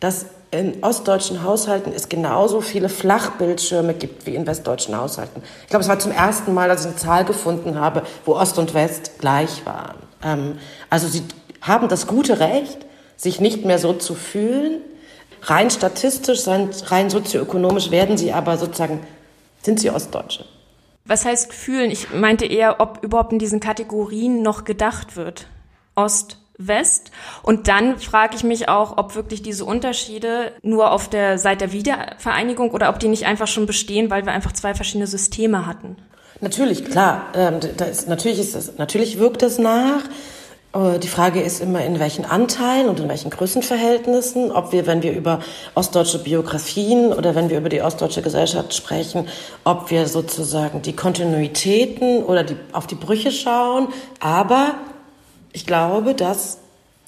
dass 0.00 0.26
in 0.50 0.82
ostdeutschen 0.82 1.44
Haushalten 1.44 1.92
es 1.94 2.08
genauso 2.08 2.60
viele 2.60 2.88
Flachbildschirme 2.88 3.94
gibt 3.94 4.26
wie 4.26 4.34
in 4.34 4.46
westdeutschen 4.46 4.96
Haushalten. 4.96 5.42
Ich 5.62 5.68
glaube, 5.68 5.82
es 5.82 5.88
war 5.88 5.98
zum 5.98 6.10
ersten 6.10 6.54
Mal, 6.54 6.68
dass 6.68 6.80
ich 6.82 6.88
eine 6.88 6.96
Zahl 6.96 7.24
gefunden 7.24 7.78
habe, 7.78 8.02
wo 8.24 8.34
Ost 8.34 8.58
und 8.58 8.74
West 8.74 9.20
gleich 9.20 9.64
waren. 9.64 9.96
Ähm, 10.24 10.58
also 10.88 11.06
sie 11.06 11.22
haben 11.60 11.88
das 11.88 12.06
gute 12.06 12.40
Recht, 12.40 12.78
sich 13.16 13.40
nicht 13.40 13.64
mehr 13.64 13.78
so 13.78 13.92
zu 13.92 14.14
fühlen. 14.14 14.80
Rein 15.42 15.70
statistisch, 15.70 16.46
rein 16.46 17.10
sozioökonomisch 17.10 17.90
werden 17.90 18.16
sie 18.18 18.32
aber 18.32 18.58
sozusagen, 18.58 19.00
sind 19.62 19.78
sie 19.78 19.90
Ostdeutsche. 19.90 20.44
Was 21.04 21.24
heißt 21.24 21.52
fühlen? 21.52 21.90
Ich 21.90 22.12
meinte 22.12 22.44
eher, 22.44 22.80
ob 22.80 23.02
überhaupt 23.02 23.32
in 23.32 23.38
diesen 23.38 23.60
Kategorien 23.60 24.42
noch 24.42 24.64
gedacht 24.64 25.16
wird. 25.16 25.46
Ost, 25.94 26.38
West. 26.66 27.10
Und 27.42 27.68
dann 27.68 27.98
frage 27.98 28.36
ich 28.36 28.44
mich 28.44 28.68
auch, 28.68 28.98
ob 28.98 29.14
wirklich 29.14 29.42
diese 29.42 29.64
Unterschiede 29.64 30.52
nur 30.62 30.90
auf 30.90 31.08
der 31.08 31.38
Seite 31.38 31.60
der 31.60 31.72
Wiedervereinigung 31.72 32.70
oder 32.72 32.88
ob 32.88 32.98
die 32.98 33.08
nicht 33.08 33.26
einfach 33.26 33.46
schon 33.46 33.66
bestehen, 33.66 34.10
weil 34.10 34.26
wir 34.26 34.32
einfach 34.32 34.52
zwei 34.52 34.74
verschiedene 34.74 35.06
Systeme 35.06 35.66
hatten. 35.66 35.96
Natürlich, 36.40 36.84
klar. 36.84 37.26
Ähm, 37.34 37.60
ist, 37.90 38.08
natürlich, 38.08 38.40
ist 38.40 38.54
das, 38.54 38.78
natürlich 38.78 39.18
wirkt 39.18 39.42
es 39.42 39.58
nach. 39.58 40.02
Äh, 40.74 40.98
die 40.98 41.08
Frage 41.08 41.42
ist 41.42 41.60
immer, 41.60 41.84
in 41.84 42.00
welchen 42.00 42.24
Anteilen 42.24 42.88
und 42.88 42.98
in 42.98 43.08
welchen 43.08 43.30
Größenverhältnissen, 43.30 44.50
ob 44.50 44.72
wir, 44.72 44.86
wenn 44.86 45.02
wir 45.02 45.12
über 45.12 45.40
ostdeutsche 45.74 46.18
Biografien 46.18 47.12
oder 47.12 47.34
wenn 47.34 47.50
wir 47.50 47.58
über 47.58 47.68
die 47.68 47.82
ostdeutsche 47.82 48.22
Gesellschaft 48.22 48.74
sprechen, 48.74 49.28
ob 49.64 49.90
wir 49.90 50.06
sozusagen 50.08 50.80
die 50.80 50.94
Kontinuitäten 50.96 52.22
oder 52.22 52.42
die, 52.42 52.56
auf 52.72 52.86
die 52.86 52.94
Brüche 52.94 53.32
schauen. 53.32 53.88
Aber 54.20 54.76
ich 55.52 55.66
glaube, 55.66 56.14
dass 56.14 56.58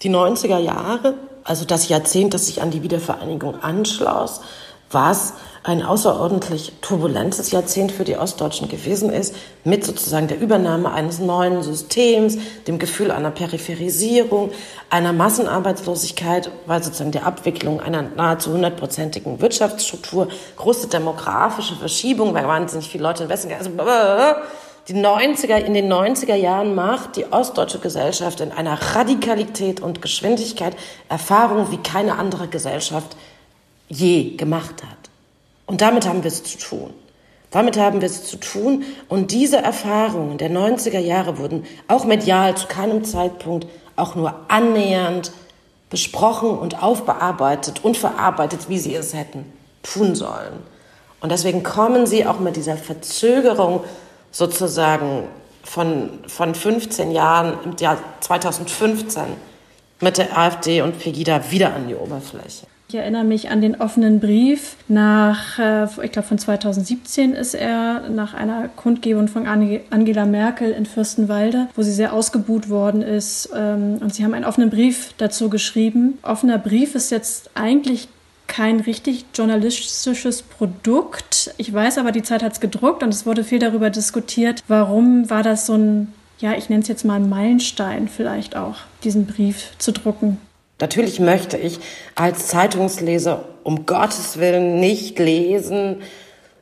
die 0.02 0.11
90er 0.11 0.59
Jahre, 0.59 1.14
also 1.44 1.64
das 1.64 1.88
Jahrzehnt, 1.88 2.35
das 2.35 2.46
sich 2.46 2.62
an 2.62 2.70
die 2.70 2.83
Wiedervereinigung 2.83 3.62
anschloss, 3.62 4.40
was 4.90 5.35
ein 5.64 5.83
außerordentlich 5.83 6.72
turbulentes 6.83 7.52
Jahrzehnt 7.52 7.92
für 7.92 8.02
die 8.02 8.16
Ostdeutschen 8.16 8.68
gewesen 8.68 9.11
ist, 9.11 9.35
mit 9.62 9.85
sozusagen 9.85 10.26
der 10.26 10.40
Übernahme 10.40 10.90
eines 10.92 11.20
neuen 11.20 11.62
Systems, 11.62 12.37
dem 12.66 12.81
Gefühl 12.81 13.12
einer 13.12 13.31
Peripherisierung, 13.31 14.50
einer 14.90 15.12
Massenarbeitslosigkeit, 15.12 16.50
weil 16.66 16.83
sozusagen 16.83 17.12
der 17.12 17.26
Abwicklung 17.26 17.81
einer 17.81 18.02
nahezu 18.02 18.52
hundertprozentigen 18.52 19.40
Wirtschaftsstruktur, 19.40 20.28
große 20.57 20.88
demografische 20.88 21.76
Verschiebung, 21.76 22.35
weil 22.35 22.48
wahnsinnig 22.48 22.88
viele 22.88 23.05
Leute 23.05 23.24
in 23.24 23.28
Westen, 23.28 23.52
also 23.52 23.70
die 24.88 24.95
90er, 24.95 25.59
in 25.59 25.75
den 25.75 25.92
90er 25.92 26.35
Jahren 26.35 26.75
macht 26.75 27.16
die 27.16 27.27
ostdeutsche 27.31 27.79
Gesellschaft 27.79 28.40
in 28.40 28.51
einer 28.51 28.75
Radikalität 28.95 29.81
und 29.81 30.03
Geschwindigkeit 30.03 30.77
Erfahrung, 31.09 31.71
wie 31.71 31.77
keine 31.77 32.18
andere 32.18 32.49
Gesellschaft 32.49 33.16
je 33.88 34.37
gemacht 34.37 34.83
hat. 34.83 35.11
Und 35.66 35.81
damit 35.81 36.07
haben 36.09 36.25
wir 36.25 36.29
es 36.29 36.42
zu 36.42 36.59
tun. 36.59 36.92
Damit 37.53 37.79
haben 37.79 38.01
wir 38.01 38.07
es 38.07 38.25
zu 38.25 38.38
tun. 38.38 38.85
Und 39.09 39.31
diese 39.31 39.59
Erfahrungen 39.59 40.38
der 40.38 40.51
90er 40.51 40.99
Jahre 40.99 41.38
wurden 41.38 41.64
auch 41.87 42.05
medial 42.05 42.57
zu 42.57 42.66
keinem 42.66 43.05
Zeitpunkt 43.05 43.68
auch 43.95 44.16
nur 44.16 44.35
annähernd 44.49 45.33
besprochen 45.90 46.59
und 46.59 46.83
aufbearbeitet 46.83 47.85
und 47.85 47.99
verarbeitet, 47.99 48.68
wie 48.68 48.79
sie 48.79 48.95
es 48.95 49.14
hätten 49.14 49.53
tun 49.83 50.14
sollen. 50.14 50.61
Und 51.21 51.31
deswegen 51.31 51.62
kommen 51.62 52.07
sie 52.07 52.27
auch 52.27 52.40
mit 52.40 52.57
dieser 52.57 52.77
Verzögerung 52.77 53.85
sozusagen 54.33 55.29
von, 55.62 56.11
von 56.27 56.55
15 56.55 57.12
Jahren 57.12 57.55
im 57.64 57.77
Jahr 57.79 57.99
2015 58.21 59.23
mit 60.01 60.18
der 60.18 60.37
AfD 60.37 60.83
und 60.83 60.99
Pegida 60.99 61.51
wieder 61.51 61.75
an 61.75 61.87
die 61.87 61.95
Oberfläche. 61.95 62.66
Ich 62.88 62.99
erinnere 62.99 63.25
mich 63.25 63.49
an 63.49 63.62
den 63.62 63.81
offenen 63.81 64.21
Brief 64.21 64.77
nach, 64.87 65.59
äh, 65.59 65.85
ich 66.03 66.12
glaube 66.12 66.29
von 66.29 66.38
2017 66.38 67.33
ist 67.33 67.55
er, 67.55 68.11
nach 68.11 68.35
einer 68.35 68.68
Kundgebung 68.68 69.29
von 69.29 69.47
Angela 69.47 70.27
Merkel 70.27 70.73
in 70.73 70.85
Fürstenwalde, 70.85 71.68
wo 71.75 71.81
sie 71.81 71.92
sehr 71.92 72.12
ausgebuht 72.12 72.68
worden 72.68 73.01
ist. 73.01 73.49
Ähm, 73.57 73.97
und 74.03 74.14
sie 74.14 74.25
haben 74.25 74.35
einen 74.35 74.45
offenen 74.45 74.68
Brief 74.68 75.14
dazu 75.16 75.49
geschrieben. 75.49 76.18
Offener 76.23 76.59
Brief 76.59 76.95
ist 76.95 77.11
jetzt 77.11 77.51
eigentlich 77.55 78.09
kein 78.47 78.81
richtig 78.81 79.25
journalistisches 79.35 80.42
Produkt. 80.42 81.32
Ich 81.57 81.72
weiß 81.72 81.98
aber, 81.98 82.12
die 82.12 82.22
Zeit 82.22 82.42
hat 82.42 82.52
es 82.52 82.61
gedruckt 82.61 83.02
und 83.02 83.11
es 83.11 83.26
wurde 83.26 83.44
viel 83.44 83.59
darüber 83.59 83.90
diskutiert, 83.90 84.62
warum 84.68 85.28
war 85.31 85.42
das 85.42 85.66
so 85.66 85.74
ein, 85.74 86.12
ja, 86.38 86.52
ich 86.55 86.68
nenne 86.68 86.83
es 86.83 86.88
jetzt 86.88 87.05
mal 87.05 87.20
Meilenstein 87.20 88.09
vielleicht 88.09 88.57
auch, 88.57 88.76
diesen 89.05 89.26
Brief 89.26 89.70
zu 89.78 89.92
drucken. 89.92 90.38
Natürlich 90.81 91.20
möchte 91.20 91.57
ich 91.57 91.78
als 92.14 92.48
Zeitungsleser 92.48 93.44
um 93.62 93.87
Gottes 93.87 94.38
Willen 94.38 94.81
nicht 94.81 95.18
lesen, 95.18 96.02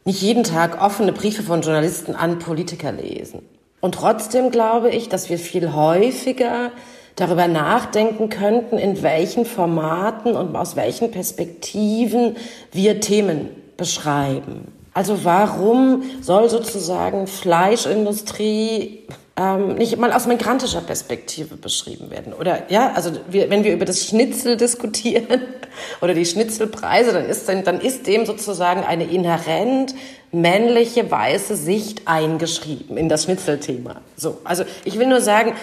nicht 0.05 0.21
jeden 0.23 0.45
Tag 0.45 0.83
offene 0.83 1.13
Briefe 1.13 1.43
von 1.43 1.63
Journalisten 1.63 2.15
an 2.15 2.39
Politiker 2.39 2.93
lesen. 2.93 3.43
Und 3.81 3.95
trotzdem 3.95 4.51
glaube 4.51 4.91
ich, 4.91 5.09
dass 5.09 5.31
wir 5.31 5.39
viel 5.39 5.73
häufiger 5.73 6.71
darüber 7.17 7.49
nachdenken 7.49 8.29
könnten, 8.29 8.79
in 8.79 9.03
welchen 9.03 9.45
Formaten 9.45 10.37
und 10.37 10.55
aus 10.55 10.77
welchen 10.77 11.11
Perspektiven 11.11 12.37
wir 12.73 13.01
Themen 13.01 13.49
beschreiben. 13.81 14.73
Also 14.95 15.25
warum 15.25 16.05
soll 16.21 16.49
sozusagen 16.49 17.27
Fleischindustrie 17.27 19.07
ähm, 19.41 19.75
nicht 19.77 19.97
mal 19.97 20.13
aus 20.13 20.27
migrantischer 20.27 20.83
Perspektive 20.83 21.57
beschrieben 21.57 22.11
werden. 22.11 22.33
Oder 22.33 22.71
ja, 22.71 22.93
also 22.93 23.13
wir, 23.31 23.49
wenn 23.49 23.65
wir 23.65 23.73
über 23.73 23.87
das 23.87 24.05
Schnitzel 24.05 24.57
diskutieren 24.57 25.43
oder 26.03 26.13
die 26.15 26.27
Schnitzelpreise, 26.27 27.13
dann 27.13 27.25
ist, 27.25 27.49
dann 27.49 27.81
ist 27.81 28.07
dem 28.07 28.27
sozusagen 28.27 28.85
eine 28.85 29.05
inhärent 29.05 29.95
männliche 30.33 31.11
weiße 31.11 31.57
Sicht 31.57 32.03
eingeschrieben 32.07 32.97
in 32.97 33.09
das 33.09 33.25
Schnitzelthema. 33.25 34.03
So, 34.17 34.39
also 34.45 34.65
ich 34.85 34.99
will 34.99 35.07
nur 35.07 35.21
sagen, 35.21 35.55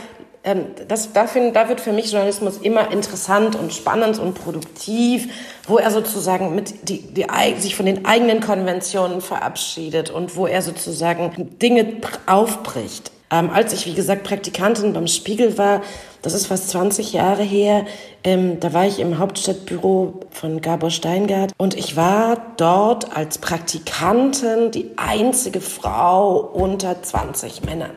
das, 0.88 1.14
da, 1.14 1.28
find, 1.28 1.56
da 1.56 1.68
wird 1.70 1.82
für 1.82 1.92
mich 1.92 2.12
Journalismus 2.12 2.58
immer 2.58 2.92
interessant 2.92 3.56
und 3.56 3.74
spannend 3.74 4.20
und 4.20 4.34
produktiv, 4.34 5.28
wo 5.68 5.78
er 5.78 5.92
sozusagen 5.92 6.56
mit 6.56 6.90
die, 6.90 7.02
die, 7.02 7.26
sich 7.60 7.76
von 7.76 7.86
den 7.86 8.06
eigenen 8.06 8.40
Konventionen 8.40 9.22
verabschiedet 9.22 10.10
und 10.10 10.36
wo 10.36 10.48
er 10.48 10.62
sozusagen 10.62 11.58
Dinge 11.60 11.98
aufbricht. 12.26 13.12
Ähm, 13.30 13.50
als 13.50 13.74
ich, 13.74 13.86
wie 13.86 13.94
gesagt, 13.94 14.24
Praktikantin 14.24 14.94
beim 14.94 15.08
Spiegel 15.08 15.58
war, 15.58 15.82
das 16.22 16.34
ist 16.34 16.48
fast 16.48 16.70
20 16.70 17.12
Jahre 17.12 17.44
her, 17.44 17.86
ähm, 18.24 18.60
da 18.62 18.72
war 18.72 18.86
ich 18.86 19.00
im 19.00 19.20
Hauptstadtbüro 19.20 20.22
von 20.32 20.62
Gabor 20.62 20.92
Steingart 20.92 21.52
und 21.58 21.74
ich 21.74 21.98
war 21.98 22.38
dort 22.56 23.16
als 23.18 23.38
Praktikantin 23.38 24.72
die 24.72 24.92
einzige 24.96 25.60
Frau 25.60 26.38
unter 26.38 27.02
20 27.02 27.64
Männern, 27.64 27.92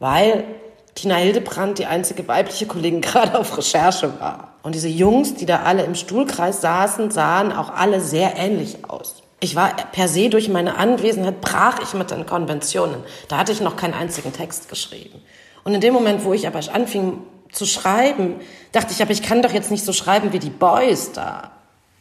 weil 0.00 0.44
Tina 0.98 1.14
Hildebrand 1.14 1.78
die 1.78 1.86
einzige 1.86 2.26
weibliche 2.26 2.66
Kollegin 2.66 3.00
gerade 3.02 3.38
auf 3.38 3.56
Recherche 3.56 4.18
war. 4.18 4.54
Und 4.62 4.74
diese 4.74 4.88
Jungs, 4.88 5.34
die 5.34 5.46
da 5.46 5.60
alle 5.60 5.84
im 5.84 5.94
Stuhlkreis 5.94 6.60
saßen, 6.60 7.12
sahen 7.12 7.52
auch 7.52 7.70
alle 7.70 8.00
sehr 8.00 8.36
ähnlich 8.36 8.78
aus. 8.88 9.22
Ich 9.40 9.54
war 9.54 9.70
per 9.92 10.08
se 10.08 10.28
durch 10.28 10.48
meine 10.48 10.76
Anwesenheit 10.76 11.40
brach 11.40 11.78
ich 11.80 11.94
mit 11.94 12.10
den 12.10 12.26
Konventionen. 12.26 12.96
Da 13.28 13.38
hatte 13.38 13.52
ich 13.52 13.60
noch 13.60 13.76
keinen 13.76 13.94
einzigen 13.94 14.32
Text 14.32 14.68
geschrieben. 14.68 15.22
Und 15.62 15.72
in 15.72 15.80
dem 15.80 15.94
Moment, 15.94 16.24
wo 16.24 16.32
ich 16.32 16.48
aber 16.48 16.58
anfing 16.72 17.18
zu 17.52 17.64
schreiben, 17.64 18.40
dachte 18.72 18.92
ich, 18.92 19.00
aber 19.00 19.12
ich 19.12 19.22
kann 19.22 19.42
doch 19.42 19.52
jetzt 19.52 19.70
nicht 19.70 19.84
so 19.84 19.92
schreiben 19.92 20.32
wie 20.32 20.40
die 20.40 20.50
Boys 20.50 21.12
da. 21.12 21.52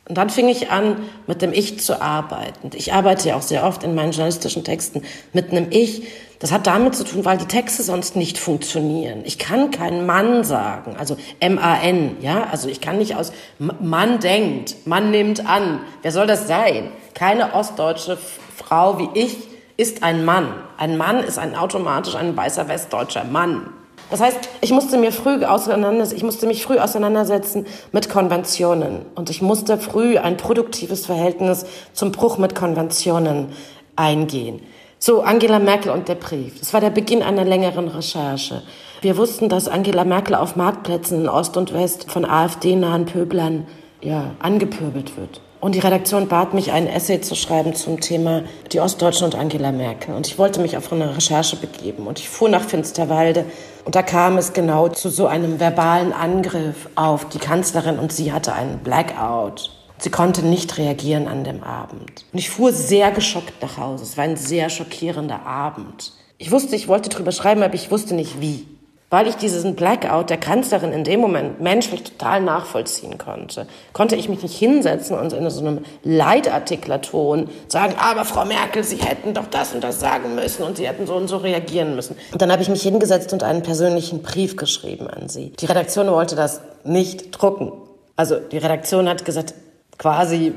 Und 0.08 0.18
dann 0.18 0.30
fing 0.30 0.48
ich 0.48 0.72
an, 0.72 0.98
mit 1.28 1.42
dem 1.42 1.52
Ich 1.52 1.80
zu 1.82 2.02
arbeiten. 2.02 2.70
Ich 2.74 2.94
arbeite 2.94 3.30
ja 3.30 3.36
auch 3.36 3.42
sehr 3.42 3.66
oft 3.66 3.84
in 3.84 3.94
meinen 3.94 4.12
journalistischen 4.12 4.64
Texten 4.64 5.04
mit 5.34 5.52
einem 5.52 5.68
Ich. 5.70 6.04
Das 6.40 6.52
hat 6.52 6.68
damit 6.68 6.96
zu 6.96 7.04
tun, 7.04 7.26
weil 7.26 7.38
die 7.38 7.46
Texte 7.46 7.84
sonst 7.84 8.16
nicht 8.16 8.38
funktionieren. 8.38 9.22
Ich 9.26 9.38
kann 9.38 9.72
keinen 9.72 10.06
Mann 10.06 10.44
sagen, 10.44 10.96
also 10.98 11.18
M-A-N, 11.40 12.18
ja, 12.22 12.48
also 12.52 12.70
ich 12.70 12.80
kann 12.80 13.00
nicht 13.00 13.16
aus 13.16 13.34
Mann 13.58 14.20
denkt, 14.20 14.76
Mann 14.86 15.12
nimmt 15.12 15.46
an. 15.46 15.82
Wer 16.04 16.12
soll 16.12 16.28
das 16.28 16.48
sein? 16.48 16.92
Keine 17.14 17.54
ostdeutsche 17.54 18.18
Frau 18.56 19.00
wie 19.00 19.20
ich 19.20 19.36
ist 19.78 20.04
ein 20.04 20.26
Mann. 20.26 20.54
Ein 20.78 20.98
Mann 20.98 21.20
ist 21.24 21.38
ein 21.38 21.56
automatisch 21.56 22.16
ein 22.16 22.38
weißer 22.38 22.68
westdeutscher 22.68 23.24
Mann. 23.24 23.74
Das 24.10 24.22
heißt, 24.22 24.50
ich 24.62 24.72
musste 24.72 24.98
mir 24.98 25.12
früh 25.12 25.44
auseinander, 25.44 26.08
ich 26.14 26.24
musste 26.24 26.48
mich 26.48 26.64
früh 26.64 26.80
auseinandersetzen 26.80 27.66
mit 27.92 28.10
Konventionen 28.10 29.06
und 29.16 29.30
ich 29.30 29.42
musste 29.42 29.78
früh 29.78 30.18
ein 30.18 30.38
produktives 30.38 31.06
Verhältnis 31.06 31.66
zum 31.92 32.14
Bruch 32.14 32.38
mit 32.38 32.56
Konventionen 32.56 33.50
eingehen. 33.98 34.62
So, 35.00 35.22
Angela 35.22 35.60
Merkel 35.60 35.92
und 35.92 36.08
der 36.08 36.16
Brief. 36.16 36.58
Das 36.60 36.74
war 36.74 36.82
der 36.82 36.90
Beginn 36.90 37.22
einer 37.22 37.44
längeren 37.44 37.88
Recherche. 37.88 38.64
Wir 39.02 39.18
wussten, 39.18 39.50
dass 39.50 39.68
Angela 39.68 40.06
Merkel 40.06 40.36
auf 40.36 40.56
Marktplätzen 40.56 41.22
in 41.22 41.30
Ost 41.30 41.56
und 41.58 41.74
West 41.74 42.10
von 42.10 42.26
AfD-nahen 42.26 43.06
Pöblern 43.06 43.68
ja, 44.02 44.32
angepöbelt 44.40 45.18
wird. 45.18 45.42
Und 45.60 45.74
die 45.74 45.80
Redaktion 45.80 46.28
bat 46.28 46.54
mich, 46.54 46.72
ein 46.72 46.88
Essay 46.88 47.20
zu 47.20 47.34
schreiben 47.34 47.74
zum 47.74 48.00
Thema 48.00 48.44
die 48.72 48.80
Ostdeutschen 48.80 49.26
und 49.26 49.36
Angela 49.36 49.72
Merkel. 49.72 50.14
Und 50.14 50.28
ich 50.28 50.38
wollte 50.38 50.62
mich 50.62 50.78
auf 50.78 50.92
eine 50.94 51.16
Recherche 51.16 51.56
begeben. 51.56 52.06
Und 52.06 52.20
ich 52.20 52.30
fuhr 52.30 52.48
nach 52.48 52.64
Finsterwalde. 52.64 53.46
Und 53.84 53.96
da 53.96 54.04
kam 54.04 54.38
es 54.38 54.54
genau 54.54 54.88
zu 54.90 55.10
so 55.10 55.26
einem 55.26 55.60
verbalen 55.60 56.14
Angriff 56.14 56.90
auf 56.96 57.28
die 57.30 57.40
Kanzlerin. 57.40 57.98
Und 57.98 58.14
sie 58.14 58.32
hatte 58.32 58.54
einen 58.54 58.80
Blackout. 58.80 59.72
Sie 59.98 60.12
konnte 60.12 60.46
nicht 60.46 60.78
reagieren 60.78 61.28
an 61.28 61.44
dem 61.44 61.64
Abend. 61.64 62.26
Und 62.32 62.38
ich 62.38 62.52
fuhr 62.52 62.72
sehr 62.72 63.10
geschockt 63.10 63.60
nach 63.64 63.78
Hause. 63.78 64.04
Es 64.04 64.16
war 64.16 64.26
ein 64.26 64.38
sehr 64.38 64.70
schockierender 64.70 65.44
Abend. 65.48 66.14
Ich 66.38 66.52
wusste, 66.52 66.76
ich 66.76 66.88
wollte 66.88 67.10
drüber 67.10 67.32
schreiben, 67.32 67.64
aber 67.64 67.74
ich 67.74 67.90
wusste 67.90 68.14
nicht 68.14 68.40
wie 68.40 68.68
weil 69.10 69.28
ich 69.28 69.36
diesen 69.36 69.76
Blackout 69.76 70.30
der 70.30 70.38
Kanzlerin 70.38 70.92
in 70.92 71.06
dem 71.06 71.22
Moment 71.22 71.62
menschlich 71.62 72.04
total 72.04 72.42
nachvollziehen 72.42 73.18
konnte, 73.18 73.66
konnte 73.94 74.18
ich 74.18 74.28
mich 74.28 74.44
nicht 74.44 74.58
hinsetzen 74.58 75.18
und 75.18 75.32
in 75.32 75.50
so 75.50 75.62
einem 75.62 75.86
Leitartiklerton 76.04 77.50
sagen, 77.70 77.96
aber 77.98 78.26
Frau 78.26 78.44
Merkel, 78.44 78.84
Sie 78.84 78.98
hätten 78.98 79.34
doch 79.34 79.48
das 79.48 79.74
und 79.74 79.84
das 79.84 80.02
sagen 80.02 80.36
müssen 80.36 80.64
und 80.64 80.76
Sie 80.76 80.88
hätten 80.88 81.08
so 81.08 81.16
und 81.16 81.30
so 81.30 81.38
reagieren 81.38 81.96
müssen. 81.96 82.18
Und 82.34 82.42
dann 82.42 82.52
habe 82.52 82.62
ich 82.62 82.70
mich 82.70 82.82
hingesetzt 82.82 83.32
und 83.32 83.44
einen 83.44 83.64
persönlichen 83.64 84.24
Brief 84.24 84.58
geschrieben 84.58 85.08
an 85.08 85.30
Sie. 85.30 85.52
Die 85.52 85.66
Redaktion 85.66 86.08
wollte 86.12 86.36
das 86.36 86.60
nicht 86.84 87.32
drucken. 87.32 87.72
Also 88.18 88.40
die 88.40 88.58
Redaktion 88.58 89.08
hat 89.08 89.24
gesagt, 89.24 89.54
quasi, 89.98 90.54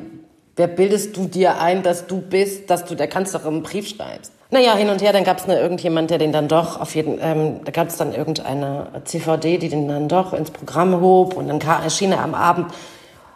wer 0.57 0.67
bildest 0.67 1.17
du 1.17 1.27
dir 1.27 1.61
ein, 1.61 1.85
dass 1.85 2.09
du 2.09 2.21
bist, 2.21 2.69
dass 2.69 2.85
du 2.85 2.97
der 2.97 3.07
Kanzlerin 3.07 3.55
einen 3.55 3.63
Brief 3.63 3.89
schreibst? 3.89 4.33
Naja, 4.53 4.75
hin 4.75 4.89
und 4.89 5.01
her, 5.01 5.13
dann 5.13 5.23
gab 5.23 5.39
es 5.39 5.47
irgendjemand, 5.47 6.11
der 6.11 6.19
den 6.19 6.33
dann 6.33 6.49
doch 6.49 6.81
auf 6.81 6.95
jeden, 6.97 7.19
ähm, 7.23 7.61
da 7.65 7.71
gab 7.71 7.89
es 7.89 7.97
dann 7.97 8.13
irgendeine 8.13 8.89
CVD, 9.05 9.59
die 9.59 9.69
den 9.69 9.87
dann 9.87 10.09
doch 10.09 10.33
ins 10.33 10.51
Programm 10.51 11.01
hob 11.01 11.37
und 11.37 11.49
dann 11.49 11.61
erschien 11.61 12.11
er 12.11 12.23
am 12.23 12.35
Abend 12.35 12.67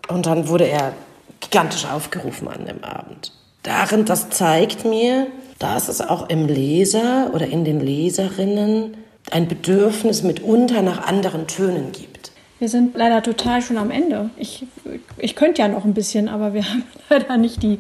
und 0.08 0.26
dann 0.26 0.48
wurde 0.48 0.66
er 0.66 0.92
gigantisch 1.40 1.86
aufgerufen 1.86 2.48
an 2.48 2.66
dem 2.66 2.82
Abend. 2.82 3.32
Darin, 3.62 4.04
das 4.04 4.28
zeigt 4.30 4.84
mir, 4.84 5.28
dass 5.58 5.88
es 5.88 6.00
auch 6.00 6.28
im 6.28 6.48
Leser 6.48 7.30
oder 7.32 7.46
in 7.46 7.64
den 7.64 7.80
Leserinnen 7.80 8.96
ein 9.30 9.48
Bedürfnis 9.48 10.22
mitunter 10.22 10.82
nach 10.82 11.06
anderen 11.06 11.46
Tönen 11.46 11.92
gibt. 11.92 12.32
Wir 12.58 12.68
sind 12.68 12.96
leider 12.96 13.22
total 13.22 13.62
schon 13.62 13.78
am 13.78 13.90
Ende. 13.90 14.30
Ich, 14.36 14.66
ich 15.18 15.36
könnte 15.36 15.62
ja 15.62 15.68
noch 15.68 15.84
ein 15.84 15.94
bisschen, 15.94 16.28
aber 16.28 16.54
wir 16.54 16.64
haben 16.68 16.84
leider 17.08 17.36
nicht 17.36 17.62
die, 17.62 17.78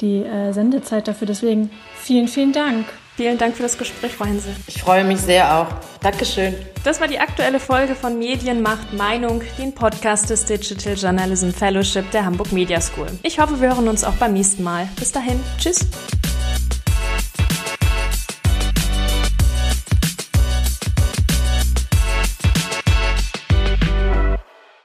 die 0.00 0.22
äh, 0.22 0.52
Sendezeit 0.52 1.08
dafür. 1.08 1.26
Deswegen 1.26 1.70
vielen, 2.06 2.28
vielen 2.28 2.52
Dank. 2.52 2.86
Vielen 3.16 3.38
Dank 3.38 3.56
für 3.56 3.62
das 3.62 3.78
Gespräch, 3.78 4.12
Frau 4.12 4.26
Hensel. 4.26 4.54
Ich 4.66 4.82
freue 4.82 5.02
mich 5.02 5.18
sehr 5.18 5.56
auch. 5.56 5.68
Dankeschön. 6.00 6.54
Das 6.84 7.00
war 7.00 7.08
die 7.08 7.18
aktuelle 7.18 7.58
Folge 7.58 7.94
von 7.94 8.18
Medien 8.18 8.60
macht 8.60 8.92
Meinung, 8.92 9.42
den 9.58 9.74
Podcast 9.74 10.28
des 10.28 10.44
Digital 10.44 10.94
Journalism 10.94 11.50
Fellowship 11.50 12.10
der 12.10 12.26
Hamburg 12.26 12.52
Media 12.52 12.78
School. 12.80 13.06
Ich 13.22 13.38
hoffe, 13.38 13.58
wir 13.60 13.68
hören 13.68 13.88
uns 13.88 14.04
auch 14.04 14.14
beim 14.14 14.34
nächsten 14.34 14.62
Mal. 14.62 14.86
Bis 14.98 15.12
dahin. 15.12 15.40
Tschüss. 15.58 15.86